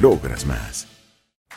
logras 0.00 0.44
más. 0.46 0.97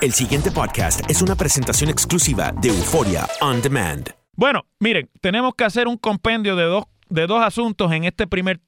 El 0.00 0.14
siguiente 0.14 0.50
podcast 0.50 1.02
es 1.10 1.20
una 1.20 1.36
presentación 1.36 1.90
exclusiva 1.90 2.52
de 2.52 2.70
Euforia 2.70 3.28
On 3.42 3.60
Demand. 3.60 4.08
Bueno, 4.34 4.64
miren, 4.78 5.10
tenemos 5.20 5.54
que 5.54 5.64
hacer 5.64 5.88
un 5.88 5.98
compendio 5.98 6.56
de 6.56 6.64
dos, 6.64 6.84
de 7.10 7.26
dos 7.26 7.44
asuntos 7.44 7.92
en 7.92 8.04
este 8.04 8.26
primer 8.26 8.60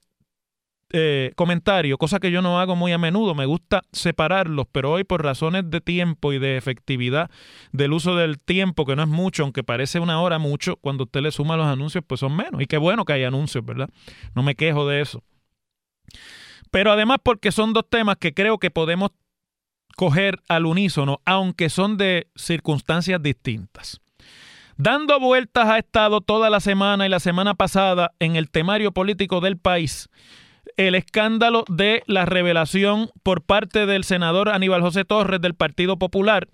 eh, 0.92 1.32
comentario, 1.34 1.96
cosa 1.96 2.20
que 2.20 2.30
yo 2.30 2.42
no 2.42 2.60
hago 2.60 2.76
muy 2.76 2.92
a 2.92 2.98
menudo, 2.98 3.34
me 3.34 3.46
gusta 3.46 3.80
separarlos, 3.92 4.66
pero 4.70 4.92
hoy 4.92 5.04
por 5.04 5.24
razones 5.24 5.70
de 5.70 5.80
tiempo 5.80 6.34
y 6.34 6.38
de 6.38 6.58
efectividad 6.58 7.30
del 7.72 7.94
uso 7.94 8.14
del 8.14 8.38
tiempo, 8.38 8.84
que 8.84 8.94
no 8.94 9.02
es 9.02 9.08
mucho, 9.08 9.44
aunque 9.44 9.64
parece 9.64 10.00
una 10.00 10.20
hora 10.20 10.38
mucho, 10.38 10.76
cuando 10.76 11.04
usted 11.04 11.22
le 11.22 11.32
suma 11.32 11.56
los 11.56 11.66
anuncios, 11.66 12.04
pues 12.06 12.20
son 12.20 12.36
menos. 12.36 12.60
Y 12.60 12.66
qué 12.66 12.76
bueno 12.76 13.06
que 13.06 13.14
hay 13.14 13.24
anuncios, 13.24 13.64
¿verdad? 13.64 13.88
No 14.34 14.42
me 14.42 14.54
quejo 14.54 14.86
de 14.86 15.00
eso. 15.00 15.24
Pero 16.70 16.92
además 16.92 17.18
porque 17.22 17.52
son 17.52 17.72
dos 17.72 17.88
temas 17.88 18.18
que 18.18 18.34
creo 18.34 18.58
que 18.58 18.70
podemos 18.70 19.12
coger 19.96 20.40
al 20.48 20.66
unísono, 20.66 21.20
aunque 21.24 21.68
son 21.68 21.96
de 21.96 22.28
circunstancias 22.34 23.22
distintas. 23.22 24.00
Dando 24.76 25.20
vueltas 25.20 25.68
ha 25.68 25.78
estado 25.78 26.20
toda 26.20 26.50
la 26.50 26.60
semana 26.60 27.06
y 27.06 27.08
la 27.08 27.20
semana 27.20 27.54
pasada 27.54 28.12
en 28.18 28.36
el 28.36 28.50
temario 28.50 28.92
político 28.92 29.40
del 29.40 29.58
país 29.58 30.08
el 30.76 30.94
escándalo 30.94 31.64
de 31.68 32.02
la 32.06 32.24
revelación 32.24 33.10
por 33.22 33.42
parte 33.42 33.86
del 33.86 34.04
senador 34.04 34.48
Aníbal 34.48 34.82
José 34.82 35.04
Torres 35.04 35.40
del 35.40 35.54
Partido 35.54 35.98
Popular 35.98 36.48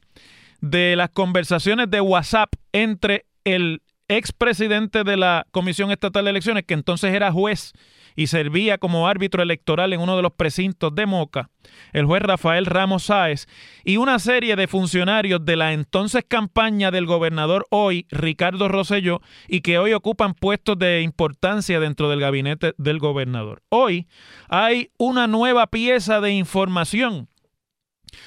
de 0.60 0.96
las 0.96 1.10
conversaciones 1.10 1.90
de 1.90 2.00
WhatsApp 2.00 2.52
entre 2.72 3.26
el 3.44 3.82
expresidente 4.08 5.04
de 5.04 5.16
la 5.16 5.46
Comisión 5.50 5.90
Estatal 5.90 6.24
de 6.24 6.30
Elecciones, 6.30 6.64
que 6.64 6.74
entonces 6.74 7.14
era 7.14 7.30
juez 7.30 7.72
y 8.16 8.28
servía 8.28 8.78
como 8.78 9.08
árbitro 9.08 9.42
electoral 9.42 9.92
en 9.92 10.00
uno 10.00 10.16
de 10.16 10.22
los 10.22 10.32
precintos 10.32 10.94
de 10.94 11.06
Moca, 11.06 11.50
el 11.92 12.06
juez 12.06 12.22
Rafael 12.22 12.66
Ramos 12.66 13.04
Sáez, 13.04 13.46
y 13.84 13.96
una 13.96 14.18
serie 14.18 14.56
de 14.56 14.66
funcionarios 14.66 15.44
de 15.44 15.56
la 15.56 15.72
entonces 15.72 16.24
campaña 16.26 16.90
del 16.90 17.06
gobernador 17.06 17.66
hoy, 17.70 18.06
Ricardo 18.10 18.68
Rosselló, 18.68 19.20
y 19.48 19.60
que 19.60 19.78
hoy 19.78 19.92
ocupan 19.92 20.34
puestos 20.34 20.78
de 20.78 21.02
importancia 21.02 21.80
dentro 21.80 22.08
del 22.08 22.20
gabinete 22.20 22.74
del 22.78 22.98
gobernador. 22.98 23.62
Hoy 23.68 24.08
hay 24.48 24.90
una 24.98 25.26
nueva 25.26 25.66
pieza 25.66 26.20
de 26.20 26.32
información 26.32 27.28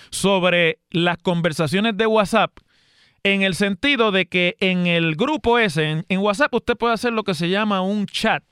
sobre 0.09 0.79
las 0.89 1.17
conversaciones 1.17 1.97
de 1.97 2.05
WhatsApp 2.05 2.51
en 3.23 3.43
el 3.43 3.55
sentido 3.55 4.11
de 4.11 4.27
que 4.27 4.55
en 4.59 4.87
el 4.87 5.15
grupo 5.15 5.59
ese, 5.59 5.89
en, 5.89 6.05
en, 6.09 6.19
WhatsApp, 6.19 6.53
usted 6.53 6.75
puede 6.75 6.93
hacer 6.93 7.13
lo 7.13 7.23
que 7.23 7.33
se 7.33 7.49
llama 7.49 7.81
un 7.81 8.05
chat. 8.07 8.43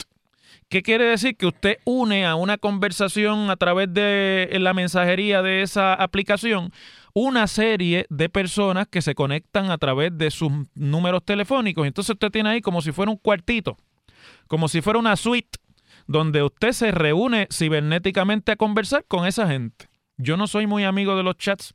¿Qué 0.70 0.84
quiere 0.84 1.06
decir? 1.06 1.36
Que 1.36 1.48
usted 1.48 1.78
une 1.84 2.28
a 2.28 2.36
una 2.36 2.60
conversación 2.60 3.50
a 3.50 3.56
través 3.56 3.92
de 3.92 4.50
la 4.60 4.76
mensajería 4.76 5.42
de 5.42 5.64
esa 5.64 5.96
aplicación 5.96 6.72
una 7.14 7.48
serie 7.48 8.06
de 8.10 8.30
personas 8.30 8.88
que 8.88 9.02
se 9.02 9.16
conectan 9.16 9.72
a 9.72 9.80
través 9.80 10.16
de 10.16 10.30
sus 10.30 10.52
números 10.76 11.26
telefónicos. 11.26 11.88
Entonces 11.88 12.12
usted 12.12 12.30
tiene 12.30 12.50
ahí 12.50 12.62
como 12.62 12.84
si 12.84 12.92
fuera 12.92 13.12
un 13.12 13.18
cuartito, 13.18 13.78
como 14.48 14.68
si 14.68 14.82
fuera 14.82 15.00
una 15.00 15.16
suite, 15.16 15.58
donde 16.06 16.44
usted 16.44 16.72
se 16.72 16.92
reúne 16.92 17.48
cibernéticamente 17.52 18.52
a 18.52 18.56
conversar 18.56 19.06
con 19.08 19.26
esa 19.26 19.48
gente. 19.48 19.90
Yo 20.18 20.38
no 20.38 20.46
soy 20.46 20.68
muy 20.68 20.84
amigo 20.84 21.16
de 21.16 21.24
los 21.24 21.38
chats 21.38 21.74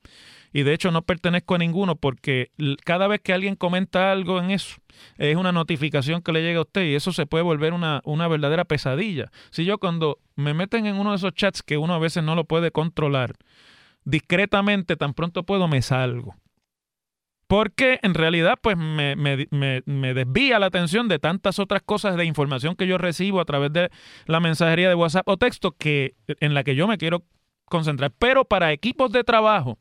y 0.55 0.63
de 0.63 0.73
hecho 0.73 0.93
no 0.93 1.03
pertenezco 1.03 1.57
a 1.57 1.59
ninguno 1.59 1.97
porque 1.97 2.53
cada 2.85 3.09
vez 3.09 3.21
que 3.21 3.35
alguien 3.35 3.57
comenta 3.57 4.13
algo 4.13 4.39
en 4.39 4.53
eso 4.53 4.77
es 5.19 5.37
una 5.37 5.51
notificación 5.51 6.23
que 6.23 6.33
le 6.33 6.43
llega 6.43 6.61
a 6.61 6.63
usted 6.63 6.85
y 6.85 6.95
eso 6.95 7.13
se 7.13 7.27
puede 7.27 7.43
volver 7.43 7.73
una, 7.73 8.01
una 8.05 8.29
verdadera 8.29 8.65
pesadilla. 8.65 9.33
Si 9.51 9.65
yo 9.65 9.79
cuando 9.79 10.21
me 10.37 10.55
meten 10.55 10.87
en 10.87 10.95
uno 10.95 11.11
de 11.11 11.17
esos 11.17 11.35
chats 11.35 11.65
que 11.65 11.77
uno 11.77 11.93
a 11.93 11.99
veces 11.99 12.23
no 12.23 12.37
lo 12.37 12.45
puede 12.45 12.71
controlar, 12.71 13.35
discretamente 14.05 14.97
tan 14.97 15.13
pronto 15.13 15.43
puedo 15.43 15.67
me 15.67 15.83
salgo. 15.83 16.37
Porque 17.49 17.99
en 18.03 18.15
realidad 18.15 18.57
pues 18.63 18.77
me, 18.77 19.17
me, 19.17 19.49
me, 19.51 19.83
me, 19.85 20.15
desvía 20.15 20.61
la 20.61 20.67
atención 20.67 21.09
de 21.09 21.19
tantas 21.19 21.59
otras 21.59 21.83
cosas 21.83 22.17
de 22.17 22.25
información 22.25 22.77
que 22.77 22.87
yo 22.87 22.97
recibo 22.97 23.41
a 23.41 23.45
través 23.45 23.73
de 23.73 23.91
la 24.27 24.39
mensajería 24.39 24.89
de 24.89 24.95
WhatsApp 24.95 25.29
o 25.29 25.37
texto 25.37 25.73
que 25.73 26.15
en 26.27 26.55
la 26.55 26.63
que 26.63 26.77
yo 26.77 26.87
me 26.87 26.97
quiero 26.97 27.25
concentrar. 27.65 28.13
Pero 28.19 28.45
para 28.45 28.73
equipos 28.73 29.13
de 29.13 29.25
trabajo 29.25 29.79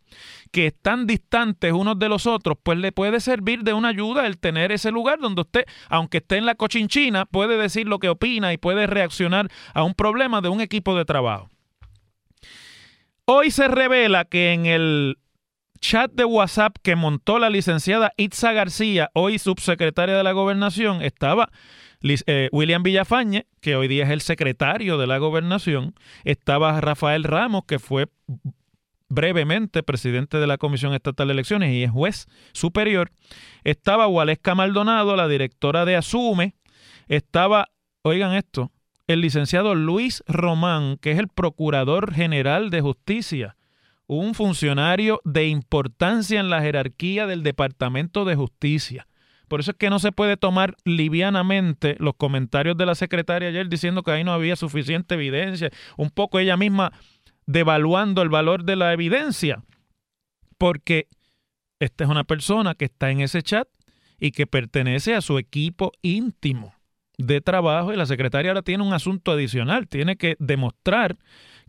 que 0.52 0.68
están 0.68 1.08
distantes 1.08 1.74
unos 1.74 2.00
de 2.00 2.10
los 2.10 2.28
otros, 2.28 2.58
pues 2.62 2.78
le 2.78 2.92
puede 2.92 3.20
servir 3.20 3.64
de 3.64 3.74
una 3.74 3.90
ayuda 3.90 4.26
el 4.28 4.38
tener 4.38 4.72
ese 4.72 4.92
lugar 4.92 5.20
donde 5.20 5.42
usted, 5.42 5.66
aunque 5.90 6.18
esté 6.18 6.38
en 6.38 6.46
la 6.46 6.56
cochinchina, 6.56 7.26
puede 7.26 7.58
decir 7.58 7.88
lo 7.88 8.00
que 8.00 8.10
opina 8.10 8.54
y 8.54 8.58
puede 8.58 8.88
reaccionar 8.88 9.50
a 9.74 9.84
un 9.84 9.94
problema 9.94 10.42
de 10.42 10.50
un 10.50 10.62
equipo 10.62 10.96
de 10.96 11.06
trabajo. 11.06 11.50
Hoy 13.26 13.52
se 13.52 13.68
revela 13.68 14.26
que 14.26 14.52
en 14.52 14.66
el 14.66 15.18
chat 15.80 16.12
de 16.12 16.26
WhatsApp 16.26 16.78
que 16.82 16.96
montó 16.96 17.40
la 17.40 17.50
licenciada 17.50 18.14
Itza 18.18 18.54
García, 18.54 19.10
hoy 19.14 19.40
subsecretaria 19.40 20.16
de 20.16 20.24
la 20.24 20.32
gobernación, 20.32 21.02
estaba 21.02 21.50
eh, 22.04 22.50
William 22.52 22.84
Villafañe, 22.84 23.48
que 23.62 23.76
hoy 23.76 23.88
día 23.88 24.04
es 24.04 24.10
el 24.10 24.22
secretario 24.22 24.98
de 24.98 25.08
la 25.08 25.18
gobernación, 25.18 25.96
estaba 26.24 26.80
Rafael 26.82 27.24
Ramos, 27.24 27.64
que 27.66 27.80
fue 27.80 28.08
brevemente 29.10 29.84
presidente 29.84 30.38
de 30.38 30.48
la 30.48 30.58
Comisión 30.58 30.94
Estatal 30.94 31.28
de 31.28 31.34
Elecciones 31.34 31.72
y 31.72 31.84
es 31.84 31.92
juez 31.92 32.28
superior, 32.52 33.12
estaba 33.64 34.08
Waleska 34.08 34.56
Maldonado, 34.56 35.16
la 35.16 35.28
directora 35.28 35.86
de 35.86 35.96
Asume, 35.96 36.56
estaba, 37.08 37.70
oigan 38.02 38.34
esto, 38.34 38.72
el 39.08 39.22
licenciado 39.22 39.76
Luis 39.76 40.24
Román, 40.28 40.98
que 40.98 41.12
es 41.12 41.20
el 41.20 41.28
procurador 41.28 42.14
general 42.14 42.70
de 42.70 42.82
justicia, 42.82 43.56
un 44.08 44.34
funcionario 44.34 45.22
de 45.24 45.48
importancia 45.48 46.40
en 46.40 46.50
la 46.50 46.62
jerarquía 46.62 47.28
del 47.28 47.44
Departamento 47.44 48.26
de 48.26 48.36
Justicia. 48.36 49.08
Por 49.48 49.60
eso 49.60 49.72
es 49.72 49.78
que 49.78 49.90
no 49.90 50.00
se 50.00 50.12
puede 50.12 50.38
tomar 50.38 50.76
livianamente 50.86 51.96
los 52.00 52.16
comentarios 52.16 52.78
de 52.78 52.86
la 52.86 52.96
secretaria 52.96 53.50
ayer 53.50 53.70
diciendo 53.70 54.04
que 54.04 54.12
ahí 54.12 54.24
no 54.24 54.34
había 54.34 54.56
suficiente 54.56 55.16
evidencia, 55.16 55.70
un 55.98 56.10
poco 56.10 56.40
ella 56.40 56.58
misma 56.58 56.92
devaluando 57.46 58.22
el 58.22 58.30
valor 58.30 58.64
de 58.64 58.76
la 58.76 58.94
evidencia, 58.94 59.64
porque 60.58 61.08
esta 61.80 62.06
es 62.06 62.10
una 62.10 62.24
persona 62.24 62.76
que 62.76 62.86
está 62.86 63.12
en 63.12 63.22
ese 63.22 63.42
chat 63.42 63.68
y 64.20 64.32
que 64.32 64.48
pertenece 64.48 65.16
a 65.16 65.22
su 65.22 65.38
equipo 65.38 65.92
íntimo. 66.02 66.74
De 67.18 67.42
trabajo 67.42 67.94
y 67.94 67.96
la 67.96 68.06
secretaria 68.06 68.52
ahora 68.52 68.62
tiene 68.62 68.84
un 68.84 68.94
asunto 68.94 69.32
adicional, 69.32 69.88
tiene 69.88 70.16
que 70.16 70.36
demostrar 70.40 71.18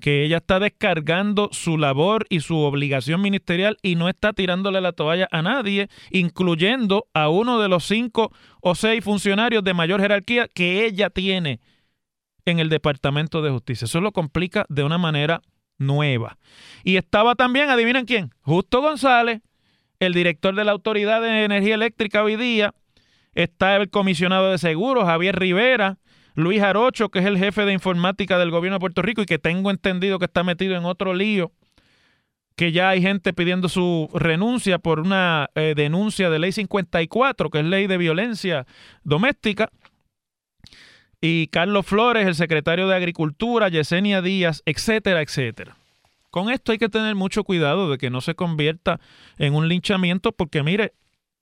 que 0.01 0.25
ella 0.25 0.39
está 0.39 0.59
descargando 0.59 1.49
su 1.53 1.79
labor 1.79 2.27
y 2.29 2.41
su 2.41 2.59
obligación 2.59 3.21
ministerial 3.21 3.77
y 3.83 3.95
no 3.95 4.09
está 4.09 4.33
tirándole 4.33 4.81
la 4.81 4.93
toalla 4.93 5.29
a 5.31 5.43
nadie, 5.43 5.89
incluyendo 6.11 7.07
a 7.15 7.29
uno 7.29 7.61
de 7.61 7.69
los 7.69 7.85
cinco 7.85 8.33
o 8.61 8.75
seis 8.75 9.05
funcionarios 9.05 9.63
de 9.63 9.75
mayor 9.75 10.01
jerarquía 10.01 10.49
que 10.49 10.85
ella 10.87 11.11
tiene 11.11 11.61
en 12.45 12.59
el 12.59 12.69
Departamento 12.69 13.43
de 13.43 13.51
Justicia. 13.51 13.87
Eso 13.87 14.01
lo 14.01 14.13
complica 14.13 14.67
de 14.69 14.83
una 14.83 14.99
manera 14.99 15.43
nueva. 15.79 16.39
Y 16.83 16.97
estaba 16.97 17.35
también, 17.35 17.71
adivinen 17.71 18.05
quién, 18.05 18.31
Justo 18.41 18.81
González, 18.81 19.43
el 20.01 20.13
director 20.13 20.55
de 20.55 20.65
la 20.65 20.73
Autoridad 20.73 21.23
de 21.23 21.45
Energía 21.45 21.75
Eléctrica 21.75 22.23
hoy 22.23 22.37
día, 22.37 22.75
está 23.35 23.77
el 23.77 23.91
comisionado 23.91 24.51
de 24.51 24.59
seguros, 24.59 25.05
Javier 25.05 25.39
Rivera, 25.39 25.99
Luis 26.35 26.61
Arocho, 26.63 27.11
que 27.11 27.21
es 27.21 27.27
el 27.27 27.39
jefe 27.39 27.65
de 27.65 27.73
informática 27.73 28.39
del 28.39 28.51
gobierno 28.51 28.77
de 28.77 28.81
Puerto 28.81 29.03
Rico 29.03 29.23
y 29.23 29.27
que 29.27 29.39
tengo 29.39 29.71
entendido 29.71 30.19
que 30.19 30.25
está 30.25 30.43
metido 30.43 30.77
en 30.77 30.85
otro 30.85 31.15
lío, 31.15 31.53
que 32.57 32.73
ya 32.73 32.91
hay 32.91 33.03
gente 33.03 33.33
pidiendo 33.33 33.69
su 33.69 34.09
renuncia 34.15 34.79
por 34.79 35.01
una 35.01 35.51
eh, 35.55 35.75
denuncia 35.77 36.31
de 36.31 36.39
ley 36.39 36.53
54, 36.53 37.51
que 37.51 37.61
es 37.61 37.65
ley 37.65 37.87
de 37.87 37.99
violencia 37.99 38.67
doméstica. 39.03 39.71
Y 41.21 41.47
Carlos 41.49 41.87
Flores, 41.87 42.27
el 42.27 42.35
secretario 42.35 42.87
de 42.87 42.97
Agricultura, 42.97 43.69
Yesenia 43.69 44.21
Díaz, 44.21 44.63
etcétera, 44.67 45.23
etcétera. 45.23 45.77
Con 46.31 46.51
esto 46.51 46.73
hay 46.73 46.79
que 46.79 46.89
tener 46.89 47.15
mucho 47.15 47.45
cuidado 47.45 47.89
de 47.89 47.97
que 47.97 48.11
no 48.11 48.21
se 48.21 48.35
convierta 48.35 49.01
en 49.39 49.55
un 49.55 49.69
linchamiento, 49.69 50.33
porque 50.33 50.63
mire, 50.63 50.93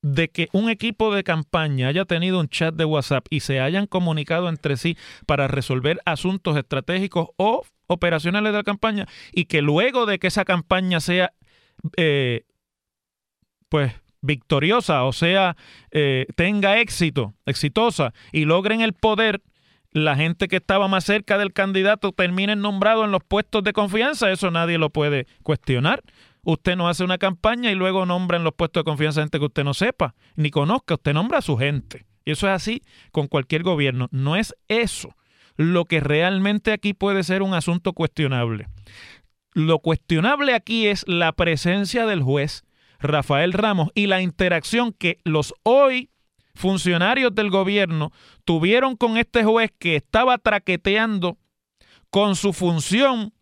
de 0.03 0.29
que 0.29 0.49
un 0.53 0.69
equipo 0.69 1.15
de 1.15 1.23
campaña 1.23 1.89
haya 1.89 2.05
tenido 2.05 2.41
un 2.41 2.49
chat 2.49 2.75
de 2.75 2.85
WhatsApp 2.85 3.27
y 3.31 3.41
se 3.41 3.61
hayan 3.61 3.87
comunicado 3.87 4.49
entre 4.49 4.77
sí 4.77 4.97
para 5.27 5.49
resolver 5.49 6.01
asuntos 6.05 6.57
estratégicos 6.57 7.29
o 7.37 7.63
operacionales 7.87 8.53
de 8.53 8.59
la 8.59 8.65
campaña 8.65 9.07
y 9.33 9.45
que 9.45 9.63
luego 9.63 10.07
de 10.07 10.19
que 10.19 10.27
esa 10.27 10.45
campaña 10.45 11.01
sea 11.01 11.33
eh, 11.97 12.45
pues 13.69 13.93
victoriosa 14.21 15.05
o 15.05 15.13
sea 15.13 15.57
eh, 15.91 16.27
tenga 16.37 16.79
éxito 16.79 17.35
exitosa 17.47 18.13
y 18.33 18.45
logren 18.45 18.81
el 18.81 18.93
poder 18.93 19.43
la 19.91 20.17
gente 20.17 20.49
que 20.49 20.57
estaba 20.57 20.89
más 20.89 21.05
cerca 21.05 21.39
del 21.39 21.53
candidato 21.53 22.13
terminen 22.13 22.61
nombrado 22.61 23.05
en 23.05 23.13
los 23.13 23.23
puestos 23.23 23.63
de 23.63 23.73
confianza 23.73 24.31
eso 24.31 24.51
nadie 24.51 24.79
lo 24.79 24.91
puede 24.91 25.27
cuestionar 25.43 26.03
Usted 26.45 26.77
no 26.77 26.89
hace 26.89 27.05
una 27.05 27.19
campaña 27.19 27.71
y 27.71 27.75
luego 27.75 28.05
nombra 28.05 28.37
en 28.37 28.45
los 28.45 28.55
puestos 28.55 28.81
de 28.81 28.91
confianza 28.91 29.21
gente 29.21 29.39
que 29.39 29.45
usted 29.45 29.65
no 29.65 29.75
sepa 29.75 30.15
ni 30.35 30.51
conozca. 30.51 30.95
Usted 30.95 31.15
nombra 31.15 31.39
a 31.39 31.43
su 31.43 31.57
gente. 31.57 32.05
Y 32.25 32.33
eso 32.33 32.49
es 32.49 32.53
así 32.53 32.83
con 33.13 33.29
cualquier 33.29 33.63
gobierno. 33.63 34.09
No 34.11 34.37
es 34.37 34.55
eso 34.69 35.15
lo 35.57 35.85
que 35.85 36.01
realmente 36.01 36.73
aquí 36.73 36.95
puede 36.95 37.23
ser 37.25 37.43
un 37.43 37.55
asunto 37.55 37.93
cuestionable. 37.93 38.69
Lo 39.55 39.79
cuestionable 39.81 40.55
aquí 40.55 40.87
es 40.87 41.05
la 41.07 41.33
presencia 41.33 42.07
del 42.07 42.23
juez 42.23 42.65
Rafael 42.99 43.53
Ramos 43.53 43.91
y 43.95 44.07
la 44.07 44.23
interacción 44.23 44.93
que 44.93 45.19
los 45.25 45.55
hoy 45.63 46.11
funcionarios 46.55 47.35
del 47.35 47.51
gobierno 47.51 48.13
tuvieron 48.45 48.97
con 48.97 49.17
este 49.17 49.45
juez 49.45 49.71
que 49.79 49.97
estaba 49.97 50.39
traqueteando 50.39 51.39
con 52.11 52.37
su 52.37 52.53
función 52.53 53.33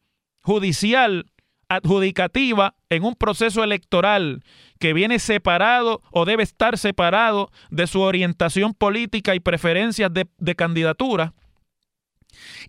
judicial 0.42 1.26
adjudicativa 1.68 2.74
en 2.90 3.04
un 3.04 3.14
proceso 3.14 3.64
electoral 3.64 4.42
que 4.78 4.92
viene 4.92 5.18
separado 5.18 6.02
o 6.10 6.24
debe 6.24 6.42
estar 6.42 6.76
separado 6.76 7.50
de 7.70 7.86
su 7.86 8.00
orientación 8.00 8.74
política 8.74 9.34
y 9.34 9.40
preferencias 9.40 10.10
de, 10.12 10.54
candidatura. 10.56 11.32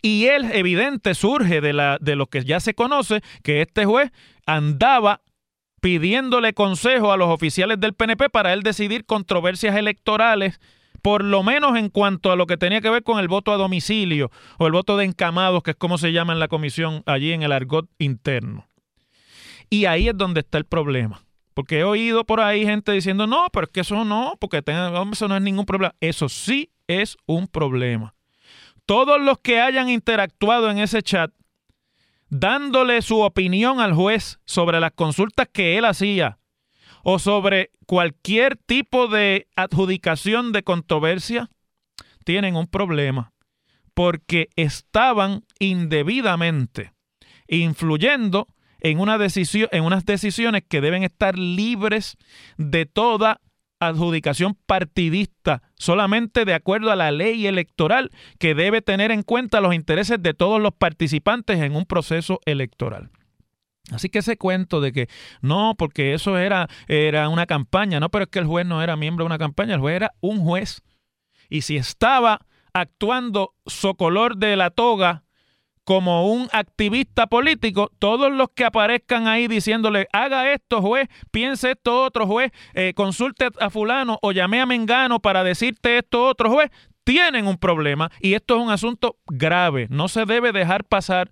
Y 0.01 0.25
él, 0.27 0.50
evidente, 0.53 1.15
surge 1.15 1.59
de, 1.59 1.73
la, 1.73 1.97
de 2.00 2.15
lo 2.15 2.27
que 2.27 2.44
ya 2.44 2.59
se 2.59 2.73
conoce, 2.73 3.21
que 3.44 3.62
este 3.62 3.85
juez 3.85 4.12
andaba 4.45 5.21
pidiéndole 5.81 6.53
consejo 6.53 7.12
a 7.12 7.18
los 7.18 7.29
oficiales 7.29 7.79
del 7.79 7.94
PNP 7.94 8.29
para 8.29 8.53
él 8.53 8.62
decidir 8.62 9.06
controversias 9.06 9.75
electorales, 9.75 10.59
por 11.01 11.23
lo 11.23 11.41
menos 11.41 11.75
en 11.77 11.89
cuanto 11.89 12.31
a 12.31 12.35
lo 12.35 12.45
que 12.45 12.57
tenía 12.57 12.81
que 12.81 12.91
ver 12.91 13.01
con 13.01 13.18
el 13.18 13.27
voto 13.27 13.51
a 13.51 13.57
domicilio 13.57 14.29
o 14.59 14.68
el 14.68 14.73
voto 14.73 14.97
de 14.97 15.06
encamados, 15.06 15.63
que 15.63 15.71
es 15.71 15.77
como 15.77 15.97
se 15.97 16.12
llama 16.12 16.33
en 16.33 16.39
la 16.39 16.47
comisión 16.47 17.01
allí 17.07 17.31
en 17.31 17.41
el 17.41 17.51
argot 17.51 17.89
interno. 17.97 18.70
Y 19.71 19.85
ahí 19.85 20.09
es 20.09 20.18
donde 20.18 20.41
está 20.41 20.57
el 20.57 20.65
problema. 20.65 21.23
Porque 21.53 21.79
he 21.79 21.83
oído 21.85 22.25
por 22.25 22.41
ahí 22.41 22.65
gente 22.65 22.91
diciendo, 22.91 23.25
no, 23.25 23.47
pero 23.53 23.65
es 23.65 23.71
que 23.71 23.79
eso 23.79 24.03
no, 24.03 24.38
porque 24.39 24.62
eso 24.65 25.27
no 25.27 25.35
es 25.35 25.41
ningún 25.41 25.65
problema. 25.65 25.95
Eso 26.01 26.27
sí 26.27 26.71
es 26.88 27.18
un 27.25 27.47
problema. 27.47 28.13
Todos 28.85 29.21
los 29.21 29.39
que 29.39 29.62
hayan 29.62 29.89
interactuado 29.89 30.69
en 30.69 30.77
ese 30.77 31.01
chat, 31.01 31.31
dándole 32.29 33.01
su 33.01 33.21
opinión 33.21 33.79
al 33.79 33.94
juez 33.94 34.39
sobre 34.45 34.81
las 34.81 34.91
consultas 34.91 35.47
que 35.51 35.77
él 35.77 35.85
hacía 35.85 36.38
o 37.03 37.18
sobre 37.18 37.71
cualquier 37.85 38.57
tipo 38.57 39.07
de 39.07 39.47
adjudicación 39.56 40.51
de 40.51 40.63
controversia, 40.63 41.50
tienen 42.25 42.57
un 42.57 42.68
problema. 42.68 43.31
Porque 43.94 44.50
estaban 44.57 45.45
indebidamente 45.59 46.94
influyendo 47.47 48.47
en, 48.81 49.00
una 49.00 49.18
decisión, 49.18 49.69
en 49.72 49.83
unas 49.83 50.06
decisiones 50.06 50.63
que 50.68 50.81
deben 50.81 51.04
estar 51.04 51.38
libres 51.38 52.18
de 52.57 52.86
toda 52.86 53.39
adjudicación 53.80 54.56
partidista, 54.66 55.63
solamente 55.75 56.45
de 56.45 56.54
acuerdo 56.54 56.92
a 56.92 56.95
la 56.95 57.12
ley 57.12 57.48
electoral 57.48 58.12
que 58.38 58.54
debe 58.54 58.81
tener 58.81 59.12
en 59.12 59.24
cuenta 59.24 59.62
los 59.62 59.74
intereses 59.74 60.22
de 60.22 60.33
todos 60.33 60.62
los 60.62 60.74
participantes 60.74 61.60
en 61.62 61.75
un 61.75 61.86
proceso 61.86 62.39
electoral. 62.45 63.10
Así 63.92 64.10
que 64.10 64.19
ese 64.19 64.38
cuento 64.38 64.80
de 64.80 64.92
que 64.92 65.10
no, 65.42 65.74
porque 65.78 66.13
eso 66.13 66.38
era, 66.38 66.68
era 66.88 67.28
una 67.30 67.48
campaña, 67.48 68.00
no, 68.00 68.10
pero 68.10 68.25
es 68.25 68.30
que 68.30 68.39
el 68.39 68.45
juez 68.45 68.66
no 68.66 68.83
era 68.83 68.95
miembro 68.95 69.24
de 69.24 69.28
una 69.28 69.39
campaña, 69.39 69.74
el 69.74 69.81
juez 69.81 69.95
era 69.95 70.13
un 70.22 70.39
juez. 70.39 70.83
Y 71.50 71.62
si 71.62 71.75
estaba 71.75 72.45
actuando 72.74 73.56
socolor 73.66 74.38
de 74.38 74.56
la 74.56 74.69
toga 74.69 75.24
como 75.92 76.32
un 76.32 76.48
activista 76.54 77.28
político, 77.28 77.92
todos 78.00 78.32
los 78.32 78.48
que 78.56 78.64
aparezcan 78.64 79.28
ahí 79.28 79.50
diciéndole, 79.50 80.08
haga 80.14 80.54
esto, 80.54 80.82
juez, 80.82 81.10
piense 81.32 81.72
esto, 81.72 82.04
otro 82.06 82.26
juez, 82.26 82.54
eh, 82.74 82.94
consulte 82.96 83.50
a 83.60 83.70
fulano 83.70 84.18
o 84.22 84.32
llame 84.32 84.62
a 84.62 84.66
Mengano 84.66 85.20
para 85.20 85.44
decirte 85.44 85.98
esto, 85.98 86.28
otro 86.28 86.50
juez, 86.50 86.72
tienen 87.04 87.46
un 87.46 87.58
problema 87.58 88.10
y 88.22 88.36
esto 88.36 88.56
es 88.56 88.62
un 88.64 88.70
asunto 88.72 89.18
grave. 89.26 89.88
No 89.90 90.08
se 90.08 90.24
debe 90.24 90.54
dejar 90.54 90.86
pasar 90.86 91.30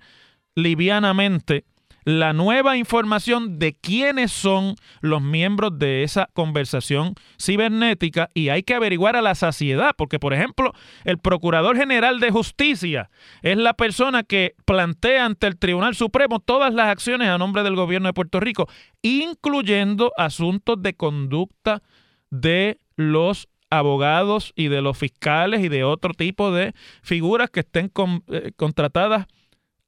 livianamente 0.56 1.64
la 2.10 2.34
nueva 2.34 2.76
información 2.76 3.60
de 3.60 3.74
quiénes 3.74 4.32
son 4.32 4.76
los 5.00 5.22
miembros 5.22 5.78
de 5.78 6.02
esa 6.02 6.28
conversación 6.34 7.14
cibernética 7.40 8.32
y 8.34 8.50
hay 8.50 8.64
que 8.64 8.74
averiguar 8.74 9.16
a 9.16 9.22
la 9.22 9.36
saciedad, 9.36 9.94
porque 9.96 10.18
por 10.18 10.34
ejemplo, 10.34 10.74
el 11.04 11.20
Procurador 11.20 11.78
General 11.78 12.20
de 12.20 12.32
Justicia 12.32 13.12
es 13.44 13.58
la 13.58 13.76
persona 13.76 14.24
que 14.24 14.56
plantea 14.66 15.24
ante 15.24 15.46
el 15.46 15.60
Tribunal 15.60 15.94
Supremo 15.94 16.40
todas 16.40 16.74
las 16.74 16.88
acciones 16.88 17.30
a 17.30 17.38
nombre 17.38 17.62
del 17.62 17.76
gobierno 17.76 18.08
de 18.08 18.14
Puerto 18.14 18.40
Rico, 18.40 18.68
incluyendo 19.04 20.12
asuntos 20.18 20.82
de 20.82 20.96
conducta 20.96 21.84
de 22.32 22.80
los 22.96 23.50
abogados 23.70 24.52
y 24.56 24.70
de 24.70 24.82
los 24.82 24.98
fiscales 24.98 25.64
y 25.64 25.70
de 25.70 25.84
otro 25.84 26.16
tipo 26.16 26.52
de 26.52 26.74
figuras 27.04 27.52
que 27.52 27.60
estén 27.60 27.92
eh, 28.30 28.52
contratadas 28.56 29.28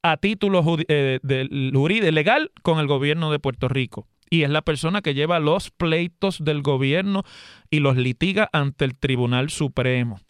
a 0.03 0.17
título 0.17 0.63
eh, 0.87 1.19
jurídico 1.73 2.11
legal 2.11 2.51
con 2.61 2.79
el 2.79 2.87
gobierno 2.87 3.31
de 3.31 3.39
Puerto 3.39 3.67
Rico. 3.67 4.07
Y 4.29 4.43
es 4.43 4.49
la 4.49 4.61
persona 4.61 5.01
que 5.01 5.13
lleva 5.13 5.39
los 5.39 5.71
pleitos 5.71 6.43
del 6.43 6.61
gobierno 6.61 7.23
y 7.69 7.79
los 7.79 7.97
litiga 7.97 8.49
ante 8.53 8.85
el 8.85 8.97
Tribunal 8.97 9.49
Supremo. 9.49 10.21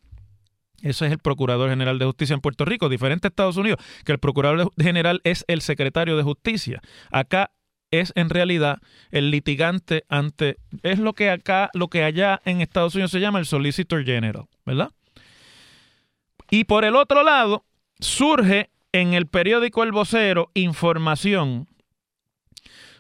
Ese 0.81 1.05
es 1.05 1.11
el 1.11 1.19
Procurador 1.19 1.69
General 1.69 1.99
de 1.99 2.05
Justicia 2.05 2.33
en 2.33 2.41
Puerto 2.41 2.65
Rico, 2.65 2.89
diferente 2.89 3.27
a 3.27 3.29
Estados 3.29 3.57
Unidos, 3.57 3.79
que 4.03 4.11
el 4.11 4.19
Procurador 4.19 4.71
General 4.77 5.21
es 5.23 5.45
el 5.47 5.61
Secretario 5.61 6.17
de 6.17 6.23
Justicia. 6.23 6.81
Acá 7.11 7.51
es 7.91 8.13
en 8.15 8.29
realidad 8.29 8.79
el 9.11 9.29
litigante 9.29 10.05
ante, 10.09 10.57
es 10.81 10.97
lo 10.97 11.13
que 11.13 11.29
acá, 11.29 11.69
lo 11.73 11.89
que 11.89 12.03
allá 12.03 12.41
en 12.45 12.61
Estados 12.61 12.95
Unidos 12.95 13.11
se 13.11 13.19
llama 13.19 13.37
el 13.37 13.45
Solicitor 13.45 14.03
General, 14.03 14.45
¿verdad? 14.65 14.91
Y 16.49 16.63
por 16.63 16.85
el 16.85 16.95
otro 16.95 17.23
lado, 17.23 17.65
surge 17.99 18.71
en 18.93 19.13
el 19.13 19.27
periódico 19.27 19.83
El 19.83 19.91
Vocero 19.91 20.51
información 20.53 21.67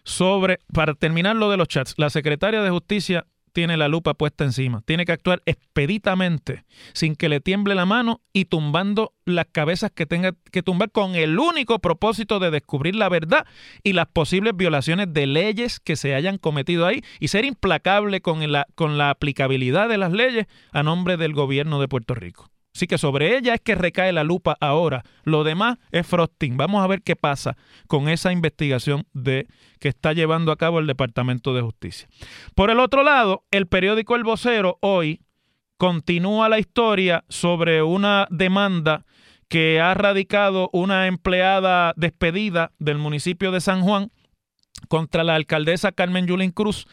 sobre, 0.03 0.59
para 0.73 0.95
terminar 0.95 1.35
lo 1.35 1.49
de 1.49 1.57
los 1.57 1.67
chats, 1.67 1.93
la 1.97 2.09
secretaria 2.09 2.61
de 2.61 2.69
Justicia 2.69 3.25
tiene 3.53 3.77
la 3.77 3.87
lupa 3.87 4.13
puesta 4.13 4.43
encima. 4.43 4.81
Tiene 4.81 5.05
que 5.05 5.11
actuar 5.11 5.41
expeditamente, 5.45 6.63
sin 6.93 7.15
que 7.15 7.29
le 7.29 7.41
tiemble 7.41 7.75
la 7.75 7.85
mano 7.85 8.21
y 8.33 8.45
tumbando 8.45 9.13
las 9.25 9.47
cabezas 9.51 9.91
que 9.91 10.05
tenga 10.05 10.33
que 10.51 10.63
tumbar 10.63 10.91
con 10.91 11.15
el 11.15 11.37
único 11.37 11.79
propósito 11.79 12.39
de 12.39 12.51
descubrir 12.51 12.95
la 12.95 13.09
verdad 13.09 13.45
y 13.83 13.93
las 13.93 14.07
posibles 14.07 14.55
violaciones 14.55 15.13
de 15.13 15.27
leyes 15.27 15.79
que 15.79 15.95
se 15.95 16.15
hayan 16.15 16.37
cometido 16.37 16.85
ahí 16.85 17.03
y 17.19 17.27
ser 17.27 17.45
implacable 17.45 18.21
con 18.21 18.51
la, 18.51 18.67
con 18.75 18.97
la 18.97 19.09
aplicabilidad 19.09 19.89
de 19.89 19.97
las 19.97 20.11
leyes 20.11 20.47
a 20.71 20.83
nombre 20.83 21.17
del 21.17 21.33
gobierno 21.33 21.81
de 21.81 21.87
Puerto 21.87 22.15
Rico. 22.15 22.50
Así 22.73 22.87
que 22.87 22.97
sobre 22.97 23.37
ella 23.37 23.53
es 23.53 23.61
que 23.61 23.75
recae 23.75 24.13
la 24.13 24.23
lupa 24.23 24.57
ahora. 24.59 25.03
Lo 25.23 25.43
demás 25.43 25.77
es 25.91 26.07
frosting. 26.07 26.55
Vamos 26.55 26.83
a 26.83 26.87
ver 26.87 27.01
qué 27.01 27.15
pasa 27.15 27.57
con 27.87 28.07
esa 28.07 28.31
investigación 28.31 29.05
de, 29.13 29.47
que 29.79 29.89
está 29.89 30.13
llevando 30.13 30.51
a 30.51 30.57
cabo 30.57 30.79
el 30.79 30.87
Departamento 30.87 31.53
de 31.53 31.61
Justicia. 31.61 32.07
Por 32.55 32.69
el 32.69 32.79
otro 32.79 33.03
lado, 33.03 33.43
el 33.51 33.67
periódico 33.67 34.15
El 34.15 34.23
Vocero 34.23 34.77
hoy 34.81 35.21
continúa 35.77 36.47
la 36.47 36.59
historia 36.59 37.25
sobre 37.27 37.83
una 37.83 38.27
demanda 38.29 39.05
que 39.49 39.81
ha 39.81 39.93
radicado 39.93 40.69
una 40.71 41.07
empleada 41.07 41.93
despedida 41.97 42.71
del 42.79 42.97
municipio 42.97 43.51
de 43.51 43.59
San 43.59 43.81
Juan 43.81 44.11
contra 44.87 45.25
la 45.25 45.35
alcaldesa 45.35 45.91
Carmen 45.91 46.25
Yulín 46.25 46.51
Cruz 46.51 46.87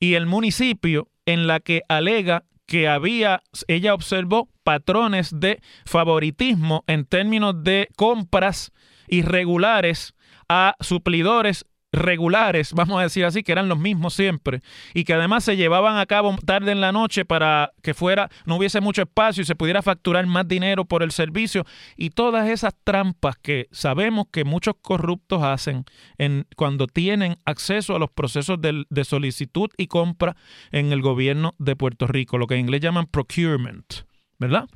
y 0.00 0.14
el 0.14 0.26
municipio 0.26 1.08
en 1.26 1.46
la 1.46 1.60
que 1.60 1.82
alega 1.88 2.44
que 2.72 2.88
había, 2.88 3.42
ella 3.68 3.92
observó 3.92 4.48
patrones 4.64 5.38
de 5.38 5.60
favoritismo 5.84 6.84
en 6.86 7.04
términos 7.04 7.62
de 7.62 7.90
compras 7.96 8.72
irregulares 9.08 10.14
a 10.48 10.74
suplidores 10.80 11.66
regulares, 11.92 12.72
vamos 12.72 12.98
a 12.98 13.02
decir 13.02 13.24
así, 13.24 13.42
que 13.42 13.52
eran 13.52 13.68
los 13.68 13.78
mismos 13.78 14.14
siempre, 14.14 14.62
y 14.94 15.04
que 15.04 15.12
además 15.14 15.44
se 15.44 15.56
llevaban 15.56 15.98
a 15.98 16.06
cabo 16.06 16.36
tarde 16.44 16.72
en 16.72 16.80
la 16.80 16.90
noche 16.90 17.24
para 17.24 17.72
que 17.82 17.94
fuera, 17.94 18.30
no 18.46 18.56
hubiese 18.56 18.80
mucho 18.80 19.02
espacio 19.02 19.42
y 19.42 19.44
se 19.44 19.54
pudiera 19.54 19.82
facturar 19.82 20.26
más 20.26 20.48
dinero 20.48 20.86
por 20.86 21.02
el 21.02 21.12
servicio, 21.12 21.64
y 21.96 22.10
todas 22.10 22.48
esas 22.48 22.74
trampas 22.82 23.36
que 23.36 23.68
sabemos 23.70 24.26
que 24.32 24.44
muchos 24.44 24.74
corruptos 24.80 25.42
hacen 25.42 25.84
en, 26.18 26.46
cuando 26.56 26.86
tienen 26.86 27.36
acceso 27.44 27.94
a 27.94 27.98
los 27.98 28.10
procesos 28.10 28.60
de, 28.60 28.84
de 28.88 29.04
solicitud 29.04 29.68
y 29.76 29.86
compra 29.86 30.36
en 30.70 30.92
el 30.92 31.02
gobierno 31.02 31.54
de 31.58 31.76
Puerto 31.76 32.06
Rico, 32.06 32.38
lo 32.38 32.46
que 32.46 32.54
en 32.54 32.60
inglés 32.60 32.80
llaman 32.80 33.06
procurement, 33.06 33.94
¿verdad? 34.38 34.66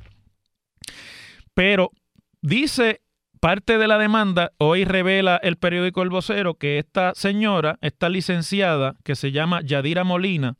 Pero 1.55 1.91
dice 2.41 3.01
parte 3.47 3.77
de 3.77 3.87
la 3.87 3.97
demanda, 3.97 4.51
hoy 4.57 4.83
revela 4.83 5.37
el 5.41 5.55
periódico 5.55 6.01
El 6.01 6.09
Vocero 6.09 6.55
que 6.55 6.79
esta 6.79 7.13
señora, 7.15 7.79
esta 7.79 8.09
licenciada 8.09 8.95
que 9.05 9.15
se 9.15 9.31
llama 9.31 9.61
Yadira 9.61 10.03
Molina, 10.03 10.57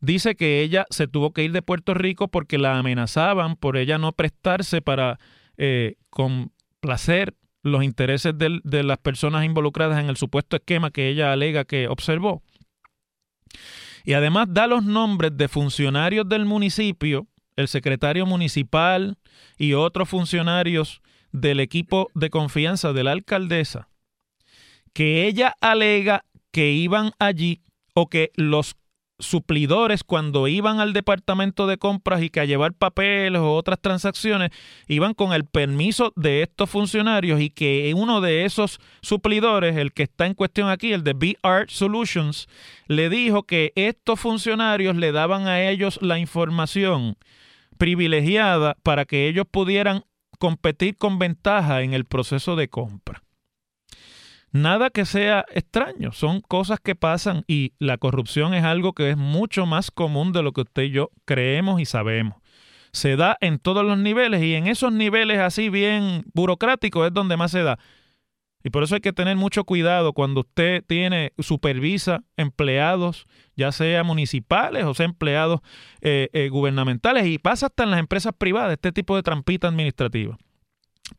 dice 0.00 0.34
que 0.34 0.62
ella 0.62 0.86
se 0.88 1.06
tuvo 1.06 1.34
que 1.34 1.44
ir 1.44 1.52
de 1.52 1.60
Puerto 1.60 1.92
Rico 1.92 2.28
porque 2.28 2.56
la 2.56 2.78
amenazaban 2.78 3.56
por 3.56 3.76
ella 3.76 3.98
no 3.98 4.12
prestarse 4.12 4.80
para 4.80 5.18
eh, 5.58 5.96
complacer 6.08 7.34
los 7.62 7.84
intereses 7.84 8.38
de, 8.38 8.58
de 8.64 8.84
las 8.84 8.96
personas 8.96 9.44
involucradas 9.44 10.00
en 10.00 10.08
el 10.08 10.16
supuesto 10.16 10.56
esquema 10.56 10.90
que 10.90 11.10
ella 11.10 11.30
alega 11.30 11.66
que 11.66 11.88
observó. 11.88 12.42
Y 14.02 14.14
además 14.14 14.46
da 14.48 14.66
los 14.66 14.82
nombres 14.82 15.36
de 15.36 15.48
funcionarios 15.48 16.26
del 16.26 16.46
municipio, 16.46 17.26
el 17.56 17.68
secretario 17.68 18.24
municipal 18.24 19.18
y 19.58 19.74
otros 19.74 20.08
funcionarios 20.08 21.02
del 21.34 21.58
equipo 21.58 22.08
de 22.14 22.30
confianza 22.30 22.92
de 22.92 23.02
la 23.02 23.10
alcaldesa 23.12 23.88
que 24.92 25.26
ella 25.26 25.56
alega 25.60 26.24
que 26.52 26.70
iban 26.70 27.10
allí 27.18 27.60
o 27.92 28.08
que 28.08 28.30
los 28.36 28.76
suplidores 29.18 30.04
cuando 30.04 30.46
iban 30.46 30.78
al 30.78 30.92
departamento 30.92 31.66
de 31.66 31.76
compras 31.76 32.22
y 32.22 32.30
que 32.30 32.40
a 32.40 32.44
llevar 32.44 32.72
papeles 32.74 33.40
o 33.40 33.54
otras 33.54 33.80
transacciones 33.80 34.50
iban 34.86 35.14
con 35.14 35.32
el 35.32 35.44
permiso 35.44 36.12
de 36.14 36.42
estos 36.42 36.70
funcionarios 36.70 37.40
y 37.40 37.50
que 37.50 37.92
uno 37.96 38.20
de 38.20 38.44
esos 38.44 38.78
suplidores, 39.02 39.76
el 39.76 39.92
que 39.92 40.04
está 40.04 40.26
en 40.26 40.34
cuestión 40.34 40.68
aquí, 40.68 40.92
el 40.92 41.02
de 41.02 41.14
BR 41.14 41.66
Solutions, 41.68 42.48
le 42.86 43.08
dijo 43.08 43.42
que 43.42 43.72
estos 43.74 44.20
funcionarios 44.20 44.94
le 44.94 45.10
daban 45.10 45.48
a 45.48 45.68
ellos 45.68 45.98
la 46.00 46.18
información 46.20 47.16
privilegiada 47.78 48.76
para 48.84 49.04
que 49.04 49.26
ellos 49.26 49.46
pudieran 49.50 50.04
competir 50.44 50.98
con 50.98 51.18
ventaja 51.18 51.80
en 51.80 51.94
el 51.94 52.04
proceso 52.04 52.54
de 52.54 52.68
compra. 52.68 53.22
Nada 54.52 54.90
que 54.90 55.06
sea 55.06 55.46
extraño, 55.50 56.12
son 56.12 56.42
cosas 56.42 56.80
que 56.80 56.94
pasan 56.94 57.44
y 57.48 57.72
la 57.78 57.96
corrupción 57.96 58.52
es 58.52 58.62
algo 58.62 58.92
que 58.92 59.08
es 59.08 59.16
mucho 59.16 59.64
más 59.64 59.90
común 59.90 60.34
de 60.34 60.42
lo 60.42 60.52
que 60.52 60.60
usted 60.60 60.82
y 60.82 60.90
yo 60.90 61.10
creemos 61.24 61.80
y 61.80 61.86
sabemos. 61.86 62.36
Se 62.92 63.16
da 63.16 63.38
en 63.40 63.58
todos 63.58 63.86
los 63.86 63.96
niveles 63.96 64.42
y 64.42 64.54
en 64.54 64.66
esos 64.66 64.92
niveles 64.92 65.38
así 65.38 65.70
bien 65.70 66.24
burocráticos 66.34 67.06
es 67.06 67.14
donde 67.14 67.38
más 67.38 67.50
se 67.50 67.62
da. 67.62 67.78
Y 68.64 68.70
por 68.70 68.82
eso 68.82 68.94
hay 68.94 69.02
que 69.02 69.12
tener 69.12 69.36
mucho 69.36 69.64
cuidado 69.64 70.14
cuando 70.14 70.40
usted 70.40 70.82
tiene, 70.86 71.32
supervisa 71.38 72.24
empleados, 72.36 73.26
ya 73.56 73.70
sea 73.70 74.02
municipales 74.02 74.84
o 74.84 74.94
sea 74.94 75.04
empleados 75.06 75.60
eh, 76.00 76.30
eh, 76.32 76.48
gubernamentales, 76.48 77.26
y 77.26 77.38
pasa 77.38 77.66
hasta 77.66 77.84
en 77.84 77.90
las 77.90 78.00
empresas 78.00 78.32
privadas, 78.36 78.72
este 78.72 78.90
tipo 78.90 79.14
de 79.14 79.22
trampita 79.22 79.68
administrativa 79.68 80.38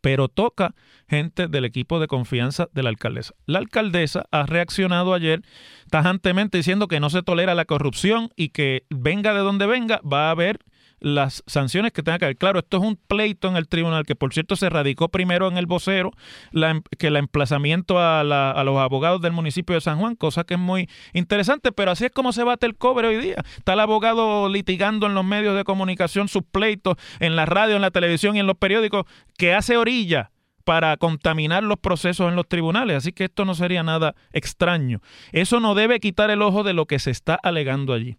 pero 0.01 0.27
toca 0.27 0.73
gente 1.07 1.47
del 1.47 1.65
equipo 1.65 1.99
de 1.99 2.07
confianza 2.07 2.67
de 2.73 2.83
la 2.83 2.89
alcaldesa. 2.89 3.33
La 3.45 3.59
alcaldesa 3.59 4.25
ha 4.31 4.45
reaccionado 4.45 5.13
ayer 5.13 5.43
tajantemente 5.89 6.57
diciendo 6.57 6.87
que 6.87 6.99
no 6.99 7.09
se 7.09 7.21
tolera 7.21 7.55
la 7.55 7.65
corrupción 7.65 8.29
y 8.35 8.49
que 8.49 8.85
venga 8.89 9.33
de 9.33 9.39
donde 9.39 9.67
venga, 9.67 10.01
va 10.01 10.27
a 10.27 10.31
haber 10.31 10.59
las 11.05 11.43
sanciones 11.45 11.91
que 11.91 12.01
tenga 12.01 12.17
que 12.17 12.25
haber. 12.25 12.37
Claro, 12.37 12.57
esto 12.57 12.77
es 12.77 12.83
un 12.83 12.95
pleito 12.95 13.47
en 13.47 13.57
el 13.57 13.67
tribunal 13.67 14.05
que, 14.05 14.15
por 14.15 14.33
cierto, 14.33 14.55
se 14.55 14.71
radicó 14.71 15.09
primero 15.09 15.47
en 15.47 15.57
el 15.57 15.67
vocero 15.67 16.11
em, 16.51 16.81
que 16.97 17.07
el 17.07 17.17
emplazamiento 17.17 17.99
a, 17.99 18.21
a, 18.21 18.63
los 18.63 18.77
abogados 18.79 19.21
del 19.21 19.31
municipio 19.31 19.75
de 19.75 19.81
San 19.81 19.99
Juan, 19.99 20.15
cosa 20.15 20.45
que 20.45 20.55
es 20.55 20.59
muy 20.59 20.89
interesante, 21.13 21.71
pero 21.71 21.91
así 21.91 22.05
es 22.05 22.11
como 22.11 22.33
se 22.33 22.43
bate 22.43 22.65
el 22.65 22.75
cobre 22.75 23.07
hoy 23.07 23.17
día. 23.17 23.35
Está 23.55 23.73
el 23.73 23.81
abogado 23.81 24.49
litigando 24.49 25.05
en 25.05 25.13
los 25.13 25.23
medios 25.23 25.55
de 25.55 25.63
comunicación 25.63 26.27
sus 26.27 26.41
pleitos, 26.41 26.95
en 27.19 27.35
la 27.35 27.45
radio, 27.45 27.75
en 27.75 27.83
la 27.83 27.91
televisión 27.91 28.35
y 28.35 28.39
en 28.39 28.47
los 28.47 28.57
periódicos, 28.57 29.05
que 29.37 29.53
hace 29.53 29.77
orilla 29.77 30.31
para 30.63 30.97
contaminar 30.97 31.61
los 31.61 31.77
procesos 31.77 32.29
en 32.29 32.35
los 32.35 32.47
tribunales. 32.47 32.97
Así 32.97 33.11
que 33.11 33.25
esto 33.25 33.45
no 33.45 33.53
sería 33.53 33.83
nada 33.83 34.15
extraño. 34.33 35.01
Eso 35.33 35.59
no 35.59 35.75
debe 35.75 35.99
quitar 35.99 36.31
el 36.31 36.41
ojo 36.41 36.63
de 36.63 36.73
lo 36.73 36.87
que 36.87 36.97
se 36.97 37.11
está 37.11 37.35
alegando 37.35 37.93
allí. 37.93 38.17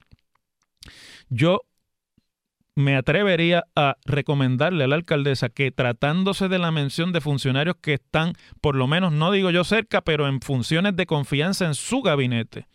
Yo 1.29 1.63
me 2.77 2.95
atrevería 2.95 3.65
a 3.75 3.97
recomendarle 4.05 4.85
a 4.85 4.87
la 4.87 4.97
alcaldesa 4.97 5.49
que 5.49 5.73
tratándose 5.73 6.49
de 6.49 6.59
la 6.59 6.71
mención 6.71 7.13
de 7.13 7.23
funcionarios 7.23 7.77
que 7.81 7.95
están, 7.95 8.35
por 8.61 8.77
lo 8.77 8.87
menos 8.87 9.13
no 9.13 9.33
digo 9.33 9.51
yo 9.51 9.65
cerca, 9.65 10.03
pero 10.03 10.29
en 10.29 10.41
funciones 10.41 10.95
de 10.95 11.07
confianza 11.07 11.65
en 11.65 11.75
su 11.75 12.03
gabinete, 12.03 12.69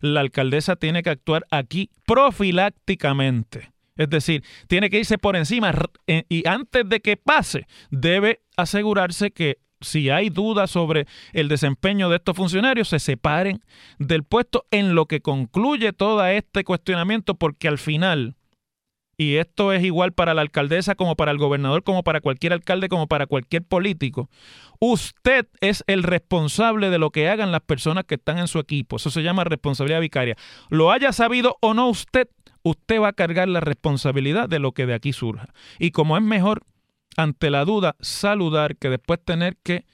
la 0.00 0.20
alcaldesa 0.20 0.76
tiene 0.76 1.02
que 1.02 1.10
actuar 1.10 1.46
aquí 1.50 1.88
profilácticamente. 2.04 3.72
Es 3.96 4.10
decir, 4.10 4.42
tiene 4.66 4.90
que 4.90 4.98
irse 4.98 5.18
por 5.18 5.36
encima 5.36 5.72
eh, 6.08 6.24
y 6.28 6.46
antes 6.48 6.88
de 6.88 7.00
que 7.00 7.16
pase, 7.16 7.68
debe 7.90 8.40
asegurarse 8.56 9.30
que 9.30 9.58
si 9.80 10.10
hay 10.10 10.30
dudas 10.30 10.72
sobre 10.72 11.06
el 11.32 11.46
desempeño 11.46 12.08
de 12.08 12.16
estos 12.16 12.36
funcionarios, 12.36 12.88
se 12.88 12.98
separen 12.98 13.60
del 13.98 14.24
puesto 14.24 14.66
en 14.72 14.96
lo 14.96 15.06
que 15.06 15.20
concluye 15.20 15.92
todo 15.92 16.26
este 16.26 16.64
cuestionamiento, 16.64 17.36
porque 17.36 17.68
al 17.68 17.78
final 17.78 18.34
y 19.16 19.36
esto 19.36 19.72
es 19.72 19.84
igual 19.84 20.12
para 20.12 20.34
la 20.34 20.42
alcaldesa 20.42 20.94
como 20.94 21.16
para 21.16 21.30
el 21.30 21.38
gobernador, 21.38 21.82
como 21.82 22.02
para 22.02 22.20
cualquier 22.20 22.52
alcalde, 22.52 22.88
como 22.88 23.06
para 23.06 23.26
cualquier 23.26 23.62
político. 23.62 24.28
Usted 24.80 25.46
es 25.60 25.84
el 25.86 26.02
responsable 26.02 26.90
de 26.90 26.98
lo 26.98 27.10
que 27.10 27.28
hagan 27.28 27.52
las 27.52 27.60
personas 27.60 28.04
que 28.04 28.16
están 28.16 28.38
en 28.38 28.48
su 28.48 28.58
equipo. 28.58 28.96
Eso 28.96 29.10
se 29.10 29.22
llama 29.22 29.44
responsabilidad 29.44 30.00
vicaria. 30.00 30.36
Lo 30.68 30.90
haya 30.90 31.12
sabido 31.12 31.56
o 31.60 31.74
no 31.74 31.88
usted, 31.88 32.28
usted 32.62 33.00
va 33.00 33.08
a 33.08 33.12
cargar 33.12 33.48
la 33.48 33.60
responsabilidad 33.60 34.48
de 34.48 34.58
lo 34.58 34.72
que 34.72 34.86
de 34.86 34.94
aquí 34.94 35.12
surja. 35.12 35.48
Y 35.78 35.92
como 35.92 36.16
es 36.16 36.22
mejor, 36.22 36.62
ante 37.16 37.50
la 37.50 37.64
duda, 37.64 37.96
saludar 38.00 38.76
que 38.76 38.90
después 38.90 39.20
tener 39.24 39.56
que 39.62 39.84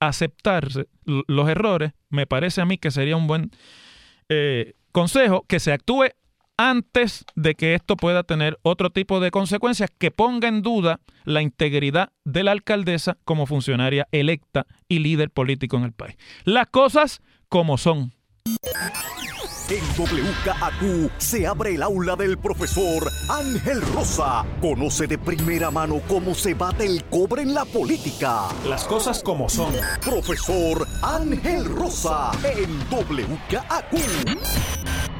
aceptarse 0.00 0.86
los 1.04 1.48
errores, 1.48 1.92
me 2.10 2.26
parece 2.26 2.60
a 2.60 2.66
mí 2.66 2.76
que 2.76 2.90
sería 2.90 3.16
un 3.16 3.26
buen 3.26 3.50
eh, 4.28 4.74
consejo 4.92 5.44
que 5.48 5.60
se 5.60 5.72
actúe 5.72 6.08
antes 6.56 7.24
de 7.34 7.54
que 7.54 7.74
esto 7.74 7.96
pueda 7.96 8.22
tener 8.22 8.58
otro 8.62 8.90
tipo 8.90 9.20
de 9.20 9.30
consecuencias 9.30 9.90
que 9.96 10.10
ponga 10.10 10.48
en 10.48 10.62
duda 10.62 11.00
la 11.24 11.42
integridad 11.42 12.12
de 12.24 12.44
la 12.44 12.52
alcaldesa 12.52 13.18
como 13.24 13.46
funcionaria 13.46 14.08
electa 14.12 14.66
y 14.88 15.00
líder 15.00 15.30
político 15.30 15.76
en 15.76 15.84
el 15.84 15.92
país. 15.92 16.16
Las 16.44 16.68
cosas 16.68 17.20
como 17.48 17.78
son. 17.78 18.12
En 19.68 19.82
WKAQ 19.98 21.10
se 21.18 21.44
abre 21.44 21.74
el 21.74 21.82
aula 21.82 22.14
del 22.14 22.38
profesor 22.38 23.10
Ángel 23.28 23.82
Rosa. 23.82 24.46
Conoce 24.60 25.08
de 25.08 25.18
primera 25.18 25.72
mano 25.72 26.00
cómo 26.06 26.36
se 26.36 26.54
bate 26.54 26.86
el 26.86 27.02
cobre 27.06 27.42
en 27.42 27.52
la 27.52 27.64
política. 27.64 28.46
Las 28.68 28.84
cosas 28.84 29.24
como 29.24 29.48
son. 29.48 29.74
Profesor 30.04 30.86
Ángel 31.02 31.64
Rosa 31.64 32.30
en 32.44 32.78
WKAQ. 32.88 35.15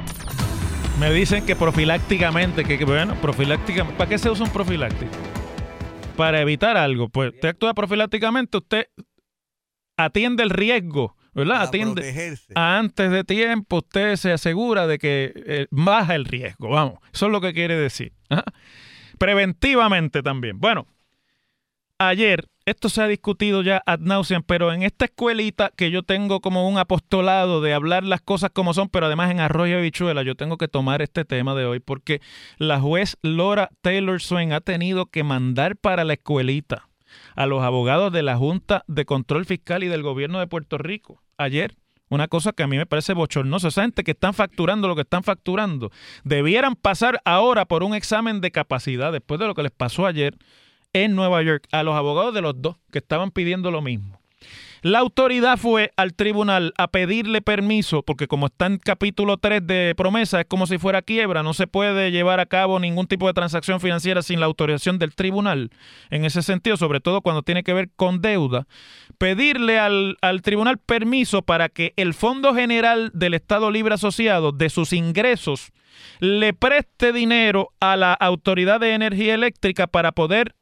Me 0.99 1.13
dicen 1.13 1.45
que 1.45 1.55
profilácticamente, 1.55 2.65
que 2.65 2.83
bueno, 2.87 3.15
profilácticamente, 3.21 3.99
¿para 3.99 4.09
qué 4.09 4.19
se 4.19 4.31
usa 4.31 4.47
un 4.47 4.53
profiláctico? 4.53 5.13
Para 6.17 6.41
evitar 6.41 6.79
algo. 6.79 7.11
Pues 7.11 7.35
usted 7.35 7.51
actúa 7.51 7.75
profilácticamente, 7.75 8.57
usted 8.57 8.87
atiende 9.99 10.43
el 10.43 10.49
riesgo, 10.49 11.15
¿verdad? 11.35 11.63
atiende 11.63 12.39
antes 12.55 13.11
de 13.11 13.25
tiempo, 13.25 13.79
usted 13.79 14.17
se 14.17 14.33
asegura 14.33 14.87
de 14.87 14.99
que 14.99 15.33
eh, 15.35 15.67
baja 15.71 16.15
el 16.15 16.25
riesgo, 16.25 16.71
vamos. 16.71 16.99
Eso 17.13 17.27
es 17.27 17.33
lo 17.33 17.43
que 17.43 17.53
quiere 17.53 17.77
decir. 17.77 18.15
Preventivamente 19.19 20.23
también. 20.23 20.59
Bueno, 20.59 20.87
ayer, 21.99 22.49
esto 22.67 22.89
se 22.89 23.01
ha 23.01 23.07
discutido 23.07 23.63
ya 23.63 23.81
ad 23.87 24.01
nauseam, 24.01 24.43
pero 24.43 24.73
en 24.73 24.83
esta 24.83 25.05
escuelita 25.05 25.71
que 25.77 25.93
yo 25.93 26.03
tengo 26.03 26.41
como 26.41 26.69
un 26.69 26.79
apostolado 26.79 27.61
de 27.61 27.73
hablar 27.73 28.03
las 28.03 28.21
cosas 28.21 28.51
como 28.53 28.75
son, 28.75 28.89
pero 28.89 29.07
además 29.07 29.31
en 29.31 29.39
Arroyo 29.39 29.81
Bichuela, 29.81 30.25
yo 30.25 30.35
tengo 30.35 30.59
que 30.59 30.67
tomar 30.67 31.01
este 31.01 31.25
tema 31.25 31.55
de 31.55 31.65
hoy 31.65 31.79
porque 31.79 32.21
la 32.59 32.81
juez 32.81 33.19
Laura 33.23 33.71
Taylor 33.83 34.21
Swain 34.21 34.53
ha 34.53 34.61
tenido 34.61 35.07
que 35.07 35.23
mandar 35.23 35.77
para 35.77 36.03
la 36.03 36.15
escuelita 36.15 36.89
a 37.37 37.47
los 37.47 37.63
abogados 37.63 38.13
de 38.13 38.25
la 38.25 38.37
Junta 38.37 38.83
de 38.89 39.05
Control 39.05 39.47
Fiscal 39.47 39.85
y 39.85 39.89
del 39.89 40.03
Gobierno 40.03 40.41
de 40.41 40.49
Puerto 40.49 40.77
Rico 40.77 41.23
ayer. 41.39 41.77
Una 42.09 42.27
cosa 42.27 42.53
que 42.53 42.63
a 42.63 42.69
mí 42.69 42.77
me 42.77 42.87
parece 42.87 43.15
bochornosa. 43.15 43.69
Esa 43.69 43.83
gente 43.83 44.05
que 44.05 44.13
están 44.13 44.33
facturando 44.33 44.87
lo 44.87 44.95
que 44.95 45.03
están 45.03 45.25
facturando, 45.25 45.91
debieran 46.23 46.77
pasar 46.77 47.21
ahora 47.25 47.65
por 47.65 47.83
un 47.83 47.95
examen 47.97 48.41
de 48.41 48.53
capacidad 48.53 49.13
después 49.13 49.41
de 49.41 49.47
lo 49.47 49.55
que 49.55 49.65
les 49.65 49.73
pasó 49.73 50.07
ayer 50.07 50.37
en 51.05 51.15
Nueva 51.15 51.43
York 51.43 51.67
a 51.73 51.83
los 51.83 51.95
abogados 51.95 52.33
de 52.35 52.41
los 52.41 52.61
dos 52.61 52.77
que 52.91 52.99
estaban 52.99 53.31
pidiendo 53.31 53.71
lo 53.71 53.83
mismo. 53.83 54.19
La 54.83 55.01
autoridad 55.01 55.59
fue 55.59 55.91
al 55.97 56.15
tribunal 56.15 56.73
a 56.79 56.89
pedirle 56.89 57.43
permiso, 57.43 58.03
porque 58.03 58.29
como 58.29 58.47
está 58.47 58.67
en 58.67 58.79
capítulo 58.79 59.37
3 59.37 59.67
de 59.67 59.95
promesa, 59.97 60.41
es 60.41 60.47
como 60.47 60.67
si 60.67 60.79
fuera 60.79 61.03
quiebra, 61.03 61.43
no 61.43 61.55
se 61.55 61.67
puede 61.67 62.13
llevar 62.13 62.41
a 62.41 62.47
cabo 62.47 62.79
ningún 62.79 63.07
tipo 63.07 63.27
de 63.27 63.33
transacción 63.33 63.81
financiera 63.81 64.23
sin 64.23 64.39
la 64.39 64.47
autorización 64.47 64.99
del 64.99 65.15
tribunal. 65.15 65.71
En 66.11 66.25
ese 66.25 66.41
sentido, 66.43 66.77
sobre 66.77 67.01
todo 67.01 67.21
cuando 67.21 67.43
tiene 67.43 67.65
que 67.65 67.73
ver 67.73 67.91
con 67.97 68.21
deuda, 68.21 68.69
pedirle 69.19 69.79
al, 69.79 70.19
al 70.21 70.43
tribunal 70.43 70.79
permiso 70.79 71.43
para 71.43 71.69
que 71.69 71.93
el 71.97 72.15
Fondo 72.15 72.55
General 72.55 73.11
del 73.13 73.35
Estado 73.35 73.71
Libre 73.71 73.95
Asociado 73.95 74.53
de 74.53 74.71
sus 74.71 74.93
ingresos 74.93 75.73
le 76.21 76.53
preste 76.53 77.13
dinero 77.13 77.73
a 77.81 77.97
la 77.97 78.13
Autoridad 78.13 78.79
de 78.79 78.93
Energía 78.93 79.35
Eléctrica 79.35 79.87
para 79.87 80.13
poder 80.13 80.55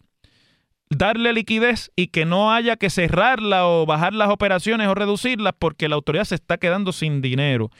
darle 0.96 1.32
liquidez 1.32 1.90
y 1.96 2.08
que 2.08 2.24
no 2.24 2.52
haya 2.52 2.76
que 2.76 2.90
cerrarla 2.90 3.66
o 3.66 3.86
bajar 3.86 4.12
las 4.12 4.30
operaciones 4.30 4.88
o 4.88 4.94
reducirlas 4.94 5.54
porque 5.58 5.88
la 5.88 5.96
autoridad 5.96 6.24
se 6.24 6.34
está 6.34 6.58
quedando 6.58 6.92
sin 6.92 7.20
dinero. 7.20 7.70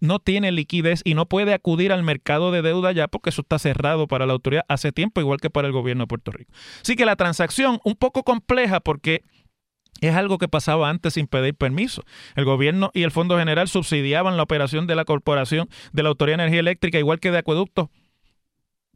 No 0.00 0.18
tiene 0.18 0.52
liquidez 0.52 1.02
y 1.04 1.14
no 1.14 1.26
puede 1.26 1.54
acudir 1.54 1.92
al 1.92 2.02
mercado 2.02 2.50
de 2.50 2.62
deuda 2.62 2.92
ya 2.92 3.08
porque 3.08 3.30
eso 3.30 3.42
está 3.42 3.58
cerrado 3.58 4.06
para 4.08 4.26
la 4.26 4.32
autoridad 4.32 4.64
hace 4.68 4.92
tiempo, 4.92 5.20
igual 5.20 5.40
que 5.40 5.50
para 5.50 5.66
el 5.66 5.72
gobierno 5.72 6.04
de 6.04 6.08
Puerto 6.08 6.32
Rico. 6.32 6.52
Así 6.82 6.96
que 6.96 7.06
la 7.06 7.16
transacción 7.16 7.80
un 7.84 7.94
poco 7.94 8.22
compleja 8.22 8.80
porque 8.80 9.22
es 10.00 10.14
algo 10.14 10.38
que 10.38 10.48
pasaba 10.48 10.88
antes 10.90 11.14
sin 11.14 11.26
pedir 11.26 11.54
permiso. 11.54 12.02
El 12.36 12.44
gobierno 12.44 12.90
y 12.94 13.02
el 13.02 13.10
Fondo 13.10 13.36
General 13.38 13.68
subsidiaban 13.68 14.36
la 14.36 14.44
operación 14.44 14.86
de 14.86 14.94
la 14.94 15.04
corporación 15.04 15.68
de 15.92 16.02
la 16.02 16.10
Autoridad 16.10 16.38
de 16.38 16.44
Energía 16.44 16.60
Eléctrica, 16.60 16.98
igual 16.98 17.20
que 17.20 17.30
de 17.30 17.38
acueductos, 17.38 17.88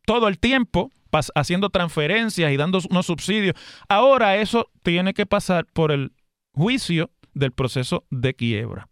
todo 0.04 0.28
el 0.28 0.38
tiempo 0.38 0.90
haciendo 1.34 1.70
transferencias 1.70 2.52
y 2.52 2.56
dando 2.56 2.80
unos 2.90 3.06
subsidios. 3.06 3.54
Ahora 3.88 4.36
eso 4.36 4.70
tiene 4.82 5.14
que 5.14 5.26
pasar 5.26 5.66
por 5.72 5.92
el 5.92 6.12
juicio 6.52 7.10
del 7.34 7.52
proceso 7.52 8.04
de 8.10 8.34
quiebra. 8.34 8.88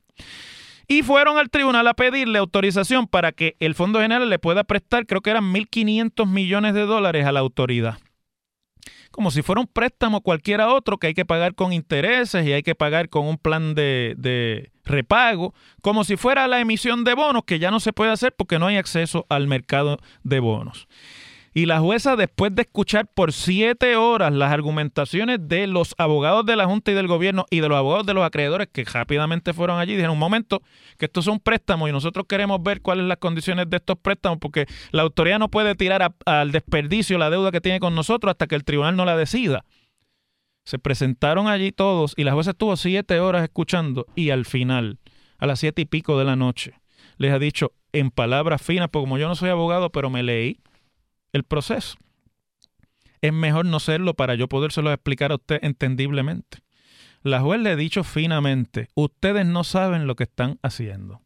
Y 0.88 1.02
fueron 1.02 1.38
al 1.38 1.50
tribunal 1.50 1.86
a 1.86 1.94
pedirle 1.94 2.38
autorización 2.38 3.06
para 3.06 3.30
que 3.30 3.56
el 3.60 3.76
Fondo 3.76 4.00
General 4.00 4.28
le 4.28 4.40
pueda 4.40 4.64
prestar, 4.64 5.06
creo 5.06 5.20
que 5.20 5.30
eran 5.30 5.52
1.500 5.54 6.26
millones 6.26 6.74
de 6.74 6.80
dólares 6.80 7.26
a 7.26 7.32
la 7.32 7.40
autoridad. 7.40 7.98
Como 9.12 9.30
si 9.30 9.42
fuera 9.42 9.60
un 9.60 9.68
préstamo 9.68 10.20
cualquiera 10.20 10.72
otro 10.72 10.98
que 10.98 11.08
hay 11.08 11.14
que 11.14 11.24
pagar 11.24 11.54
con 11.54 11.72
intereses 11.72 12.44
y 12.44 12.52
hay 12.52 12.62
que 12.62 12.74
pagar 12.74 13.08
con 13.08 13.26
un 13.26 13.38
plan 13.38 13.74
de, 13.74 14.14
de 14.18 14.72
repago, 14.84 15.54
como 15.80 16.02
si 16.02 16.16
fuera 16.16 16.48
la 16.48 16.60
emisión 16.60 17.04
de 17.04 17.14
bonos 17.14 17.44
que 17.44 17.60
ya 17.60 17.70
no 17.70 17.78
se 17.78 17.92
puede 17.92 18.10
hacer 18.10 18.34
porque 18.36 18.58
no 18.58 18.66
hay 18.66 18.76
acceso 18.76 19.26
al 19.28 19.46
mercado 19.46 19.98
de 20.24 20.40
bonos. 20.40 20.88
Y 21.52 21.66
la 21.66 21.80
jueza, 21.80 22.14
después 22.14 22.54
de 22.54 22.62
escuchar 22.62 23.08
por 23.12 23.32
siete 23.32 23.96
horas 23.96 24.32
las 24.32 24.52
argumentaciones 24.52 25.48
de 25.48 25.66
los 25.66 25.96
abogados 25.98 26.46
de 26.46 26.54
la 26.54 26.66
Junta 26.66 26.92
y 26.92 26.94
del 26.94 27.08
gobierno 27.08 27.44
y 27.50 27.58
de 27.58 27.68
los 27.68 27.76
abogados 27.76 28.06
de 28.06 28.14
los 28.14 28.24
acreedores 28.24 28.68
que 28.72 28.84
rápidamente 28.84 29.52
fueron 29.52 29.80
allí, 29.80 29.94
dijeron 29.94 30.12
un 30.12 30.20
momento 30.20 30.62
que 30.96 31.06
esto 31.06 31.18
es 31.18 31.26
un 31.26 31.40
préstamo 31.40 31.88
y 31.88 31.92
nosotros 31.92 32.26
queremos 32.28 32.62
ver 32.62 32.82
cuáles 32.82 33.02
son 33.02 33.08
las 33.08 33.18
condiciones 33.18 33.68
de 33.68 33.78
estos 33.78 33.98
préstamos 33.98 34.38
porque 34.38 34.66
la 34.92 35.02
autoridad 35.02 35.40
no 35.40 35.48
puede 35.48 35.74
tirar 35.74 36.14
al 36.24 36.52
desperdicio 36.52 37.18
la 37.18 37.30
deuda 37.30 37.50
que 37.50 37.60
tiene 37.60 37.80
con 37.80 37.96
nosotros 37.96 38.30
hasta 38.30 38.46
que 38.46 38.54
el 38.54 38.62
tribunal 38.62 38.94
no 38.94 39.04
la 39.04 39.16
decida. 39.16 39.64
Se 40.64 40.78
presentaron 40.78 41.48
allí 41.48 41.72
todos 41.72 42.14
y 42.16 42.22
la 42.22 42.32
jueza 42.32 42.52
estuvo 42.52 42.76
siete 42.76 43.18
horas 43.18 43.42
escuchando 43.42 44.06
y 44.14 44.30
al 44.30 44.44
final, 44.44 45.00
a 45.38 45.46
las 45.46 45.58
siete 45.58 45.82
y 45.82 45.86
pico 45.86 46.16
de 46.16 46.26
la 46.26 46.36
noche, 46.36 46.74
les 47.16 47.32
ha 47.32 47.40
dicho 47.40 47.72
en 47.92 48.12
palabras 48.12 48.62
finas, 48.62 48.88
porque 48.88 49.02
como 49.02 49.18
yo 49.18 49.26
no 49.26 49.34
soy 49.34 49.50
abogado, 49.50 49.90
pero 49.90 50.10
me 50.10 50.22
leí 50.22 50.60
el 51.32 51.44
proceso. 51.44 51.96
Es 53.20 53.32
mejor 53.32 53.66
no 53.66 53.80
serlo 53.80 54.14
para 54.14 54.34
yo 54.34 54.48
podérselo 54.48 54.92
explicar 54.92 55.32
a 55.32 55.36
usted 55.36 55.58
entendiblemente. 55.62 56.58
La 57.22 57.40
juez 57.40 57.60
le 57.60 57.70
ha 57.70 57.76
dicho 57.76 58.02
finamente, 58.02 58.88
ustedes 58.94 59.44
no 59.44 59.62
saben 59.62 60.06
lo 60.06 60.16
que 60.16 60.24
están 60.24 60.58
haciendo. 60.62 61.20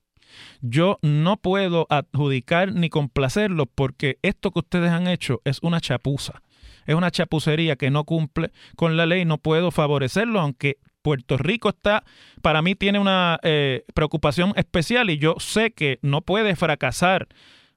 Yo 0.61 0.99
no 1.03 1.37
puedo 1.37 1.87
adjudicar 1.91 2.73
ni 2.73 2.89
complacerlo 2.89 3.67
porque 3.67 4.19
esto 4.23 4.51
que 4.51 4.59
ustedes 4.59 4.91
han 4.91 5.07
hecho 5.07 5.41
es 5.45 5.61
una 5.63 5.81
chapuza. 5.81 6.43
Es 6.87 6.97
una 6.97 7.13
chapucería 7.13 7.77
que 7.77 7.91
no 7.91 8.05
cumple 8.05 8.51
con 8.77 8.97
la 8.97 9.07
ley. 9.07 9.25
No 9.25 9.39
puedo 9.39 9.71
favorecerlo, 9.71 10.41
aunque 10.41 10.79
Puerto 11.03 11.37
Rico 11.37 11.69
está, 11.69 12.03
para 12.43 12.63
mí 12.63 12.75
tiene 12.75 12.99
una 12.99 13.39
eh, 13.43 13.85
preocupación 13.95 14.53
especial 14.57 15.11
y 15.11 15.19
yo 15.19 15.37
sé 15.39 15.73
que 15.73 15.99
no 16.03 16.23
puede 16.23 16.57
fracasar 16.57 17.29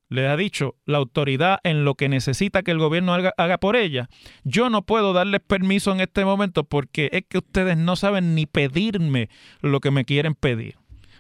le 0.10 0.28
ha 0.28 0.38
dicho 0.38 0.76
la 0.86 0.98
autoridad 0.98 1.60
en 1.64 1.84
lo 1.84 1.96
que 1.96 2.10
necesita 2.10 2.64
que 2.64 2.72
el 2.72 2.80
gobierno 2.80 3.14
haga, 3.14 3.58
por 3.58 3.76
ella, 3.76 4.10
yo 4.44 4.70
no 4.70 4.84
puedo 4.84 5.14
darles 5.14 5.42
permiso 5.42 5.92
en 5.92 6.02
este 6.02 6.26
momento 6.26 6.64
porque 6.64 7.10
es 7.12 7.24
que 7.28 7.40
ustedes 7.40 7.78
no 7.78 7.96
saben 7.96 8.36
ni 8.36 8.46
pedirme 8.46 9.30
lo 9.62 9.80
que 9.80 9.92
me 9.92 10.06
quieren 10.06 10.36
pedir. 10.36 10.76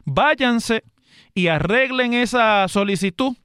Váyanse 0.06 0.84
y 1.34 1.48
arreglen 1.48 2.14
esa 2.14 2.68
solicitud. 2.68 3.36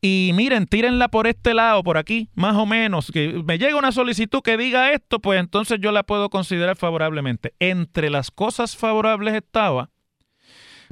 Y 0.00 0.30
miren, 0.34 0.66
tírenla 0.66 1.08
por 1.08 1.26
este 1.26 1.54
lado, 1.54 1.82
por 1.82 1.98
aquí, 1.98 2.28
más 2.34 2.54
o 2.56 2.66
menos. 2.66 3.10
Que 3.10 3.42
me 3.44 3.58
llega 3.58 3.76
una 3.76 3.90
solicitud 3.90 4.42
que 4.42 4.56
diga 4.56 4.92
esto, 4.92 5.18
pues 5.18 5.40
entonces 5.40 5.78
yo 5.80 5.90
la 5.90 6.04
puedo 6.04 6.30
considerar 6.30 6.76
favorablemente. 6.76 7.54
Entre 7.58 8.08
las 8.08 8.30
cosas 8.30 8.76
favorables 8.76 9.34
estaba 9.34 9.90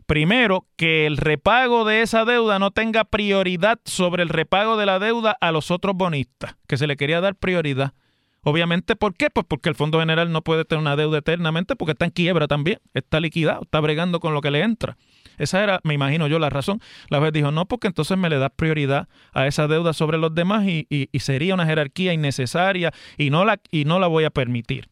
Primero, 0.05 0.67
que 0.77 1.07
el 1.07 1.17
repago 1.17 1.85
de 1.85 2.03
esa 2.03 2.25
deuda 2.25 2.59
no 2.59 2.71
tenga 2.71 3.05
prioridad 3.05 3.81
sobre 3.85 4.23
el 4.23 4.29
repago 4.29 4.77
de 4.77 4.87
la 4.87 4.99
deuda 4.99 5.37
a 5.41 5.53
los 5.53 5.71
otros 5.71 5.97
bonistas, 5.97 6.57
que 6.69 6.77
se 6.77 6.87
le 6.87 6.97
quería 6.97 7.21
dar 7.21 7.35
prioridad. 7.35 7.95
Obviamente, 8.43 8.95
¿por 8.95 9.17
qué? 9.17 9.29
Pues 9.29 9.45
porque 9.49 9.69
el 9.69 9.75
Fondo 9.75 9.99
General 9.99 10.31
no 10.31 10.43
puede 10.43 10.65
tener 10.65 10.81
una 10.81 10.95
deuda 10.95 11.19
eternamente 11.19 11.75
porque 11.75 11.93
está 11.93 12.05
en 12.05 12.13
quiebra 12.13 12.47
también, 12.47 12.79
está 12.95 13.19
liquidado, 13.19 13.63
está 13.63 13.81
bregando 13.81 14.21
con 14.21 14.35
lo 14.35 14.41
que 14.41 14.53
le 14.53 14.63
entra. 14.63 14.97
Esa 15.37 15.65
era, 15.65 15.81
me 15.83 15.95
imagino 15.95 16.29
yo, 16.29 16.39
la 16.39 16.49
razón. 16.49 16.81
La 17.09 17.19
vez 17.19 17.33
dijo, 17.33 17.51
no, 17.51 17.67
porque 17.67 17.89
entonces 17.89 18.17
me 18.17 18.31
le 18.31 18.39
da 18.39 18.49
prioridad 18.49 19.09
a 19.33 19.49
esa 19.49 19.67
deuda 19.67 19.93
sobre 19.93 20.19
los 20.19 20.33
demás 20.33 20.65
y, 20.65 20.87
sería 21.19 21.55
una 21.55 21.67
jerarquía 21.67 22.13
innecesaria 22.13 22.93
y 23.19 23.31
no, 23.31 23.45
la, 23.45 23.61
y 23.73 23.85
no 23.85 23.99
la 23.99 24.07
voy 24.07 24.23
a 24.23 24.31
permitir. 24.31 24.91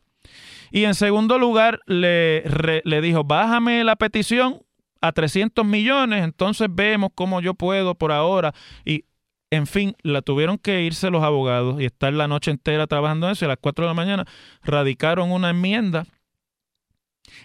Y 0.72 0.82
en 0.82 0.94
segundo 0.94 1.38
lugar, 1.38 1.78
le, 1.86 2.42
le 2.84 3.00
dijo, 3.00 3.22
bájame 3.22 3.84
la 3.84 3.94
petición 3.94 4.62
a 5.04 5.12
300 5.12 5.66
millones, 5.66 6.24
entonces 6.24 6.66
vemos 6.70 7.10
cómo 7.14 7.42
yo 7.42 7.52
puedo 7.52 7.94
por 7.94 8.10
ahora. 8.10 8.54
Y, 8.86 9.04
en 9.50 9.66
fin, 9.66 9.94
la 10.02 10.22
tuvieron 10.22 10.56
que 10.56 10.82
irse 10.82 11.10
los 11.10 11.22
abogados 11.22 11.78
y 11.78 11.84
estar 11.84 12.10
la 12.14 12.26
noche 12.26 12.50
entera 12.50 12.86
trabajando 12.86 13.26
en 13.26 13.32
eso. 13.32 13.44
A 13.44 13.48
las 13.48 13.58
4 13.60 13.84
de 13.84 13.90
la 13.90 13.94
mañana 13.94 14.24
radicaron 14.62 15.30
una 15.30 15.50
enmienda 15.50 16.06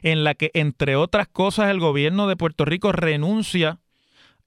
en 0.04 0.24
la 0.24 0.36
que, 0.36 0.52
entre 0.54 0.96
otras 0.96 1.28
cosas, 1.28 1.70
el 1.70 1.82
gobierno 1.82 2.30
de 2.30 2.38
Puerto 2.38 2.64
Rico 2.64 2.94
renuncia 2.94 3.80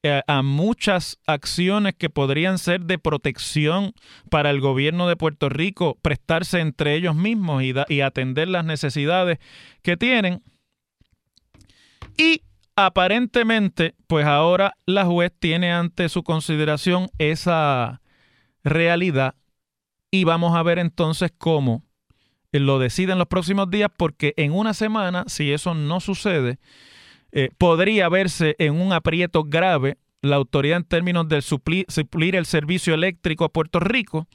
eh, 0.02 0.22
a 0.26 0.40
muchas 0.42 1.18
acciones 1.26 1.94
que 1.94 2.08
podrían 2.08 2.56
ser 2.56 2.80
de 2.80 2.98
protección 2.98 3.92
para 4.30 4.48
el 4.48 4.62
gobierno 4.62 5.06
de 5.06 5.16
Puerto 5.16 5.50
Rico, 5.50 5.98
prestarse 6.00 6.60
entre 6.60 6.94
ellos 6.94 7.14
mismos 7.14 7.62
y, 7.62 7.74
y 7.88 8.00
atender 8.00 8.48
las 8.48 8.64
necesidades 8.64 9.38
que 9.82 9.98
tienen. 9.98 10.42
Y 12.16 12.40
aparentemente, 12.76 13.94
pues 14.06 14.26
ahora 14.26 14.74
la 14.86 15.04
juez 15.04 15.32
tiene 15.38 15.72
ante 15.72 16.08
su 16.08 16.22
consideración 16.22 17.08
esa 17.18 18.00
realidad 18.64 19.34
y 20.10 20.24
vamos 20.24 20.54
a 20.56 20.62
ver 20.62 20.78
entonces 20.78 21.32
cómo 21.36 21.84
lo 22.52 22.78
decide 22.78 23.12
en 23.12 23.18
los 23.18 23.28
próximos 23.28 23.70
días 23.70 23.90
porque 23.96 24.34
en 24.36 24.52
una 24.52 24.74
semana, 24.74 25.24
si 25.26 25.52
eso 25.52 25.74
no 25.74 26.00
sucede, 26.00 26.58
eh, 27.32 27.50
podría 27.56 28.08
verse 28.08 28.56
en 28.58 28.78
un 28.78 28.92
aprieto 28.92 29.44
grave 29.44 29.96
la 30.20 30.36
autoridad 30.36 30.76
en 30.76 30.84
términos 30.84 31.28
de 31.28 31.42
suplir 31.42 32.36
el 32.36 32.46
servicio 32.46 32.94
eléctrico 32.94 33.44
a 33.44 33.48
Puerto 33.48 33.80
Rico, 33.80 34.28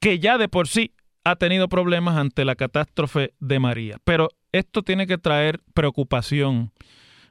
que 0.00 0.18
ya 0.18 0.38
de 0.38 0.48
por 0.48 0.68
sí 0.68 0.92
ha 1.24 1.36
tenido 1.36 1.68
problemas 1.68 2.16
ante 2.16 2.44
la 2.44 2.54
catástrofe 2.54 3.34
de 3.40 3.58
María. 3.58 3.96
Pero 4.04 4.28
esto 4.52 4.82
tiene 4.82 5.06
que 5.06 5.18
traer 5.18 5.60
preocupación 5.74 6.72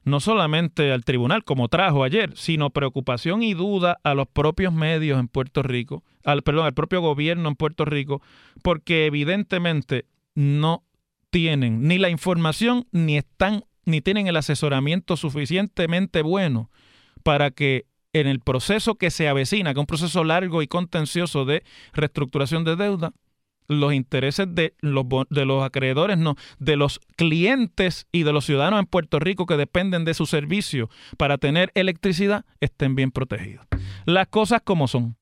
no 0.07 0.21
solamente 0.21 0.93
al 0.93 1.03
tribunal 1.03 1.43
como 1.43 1.67
trajo 1.67 2.05
ayer, 2.05 2.31
sino 2.37 2.69
preocupación 2.69 3.43
y 3.43 3.53
duda 3.53 3.97
a 4.03 4.13
los 4.13 4.27
propios 4.27 4.71
medios 4.71 5.19
en 5.19 5.27
Puerto 5.27 5.63
Rico, 5.63 6.01
al 6.23 6.43
perdón, 6.43 6.65
al 6.65 6.73
propio 6.73 7.01
gobierno 7.01 7.49
en 7.49 7.55
Puerto 7.55 7.83
Rico, 7.83 8.21
porque 8.63 9.05
evidentemente 9.05 10.05
no 10.33 10.85
tienen 11.29 11.83
ni 11.89 11.97
la 11.97 12.09
información 12.09 12.87
ni 12.91 13.17
están 13.17 13.65
ni 13.83 13.99
tienen 13.99 14.27
el 14.27 14.37
asesoramiento 14.37 15.17
suficientemente 15.17 16.21
bueno 16.21 16.69
para 17.23 17.51
que 17.51 17.85
en 18.13 18.27
el 18.27 18.39
proceso 18.39 18.95
que 18.95 19.11
se 19.11 19.27
avecina, 19.27 19.73
que 19.73 19.79
es 19.79 19.81
un 19.81 19.87
proceso 19.87 20.23
largo 20.23 20.61
y 20.61 20.67
contencioso 20.67 21.43
de 21.43 21.63
reestructuración 21.91 22.63
de 22.63 22.77
deuda, 22.77 23.11
los 23.67 23.93
intereses 23.93 24.47
de 24.49 24.73
los, 24.79 25.05
de 25.29 25.45
los 25.45 25.63
acreedores, 25.63 26.17
no, 26.17 26.35
de 26.59 26.75
los 26.75 26.99
clientes 27.15 28.07
y 28.11 28.23
de 28.23 28.33
los 28.33 28.45
ciudadanos 28.45 28.79
en 28.79 28.85
Puerto 28.85 29.19
Rico 29.19 29.45
que 29.45 29.57
dependen 29.57 30.05
de 30.05 30.13
su 30.13 30.25
servicio 30.25 30.89
para 31.17 31.37
tener 31.37 31.71
electricidad 31.75 32.45
estén 32.59 32.95
bien 32.95 33.11
protegidos. 33.11 33.65
Las 34.05 34.27
cosas 34.27 34.61
como 34.63 34.87
son. 34.87 35.17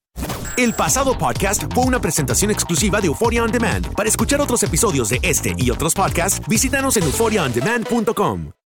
El 0.58 0.74
pasado 0.74 1.18
podcast 1.18 1.64
fue 1.74 1.84
una 1.84 2.00
presentación 2.00 2.50
exclusiva 2.50 3.02
de 3.02 3.08
Euphoria 3.08 3.44
On 3.44 3.52
Demand. 3.52 3.94
Para 3.94 4.08
escuchar 4.08 4.40
otros 4.40 4.64
episodios 4.64 5.10
de 5.10 5.20
este 5.22 5.54
y 5.58 5.70
otros 5.70 5.94
podcasts, 5.94 6.42
visítanos 6.48 6.96
en 6.96 7.04
euphoriaondemand.com. 7.04 8.65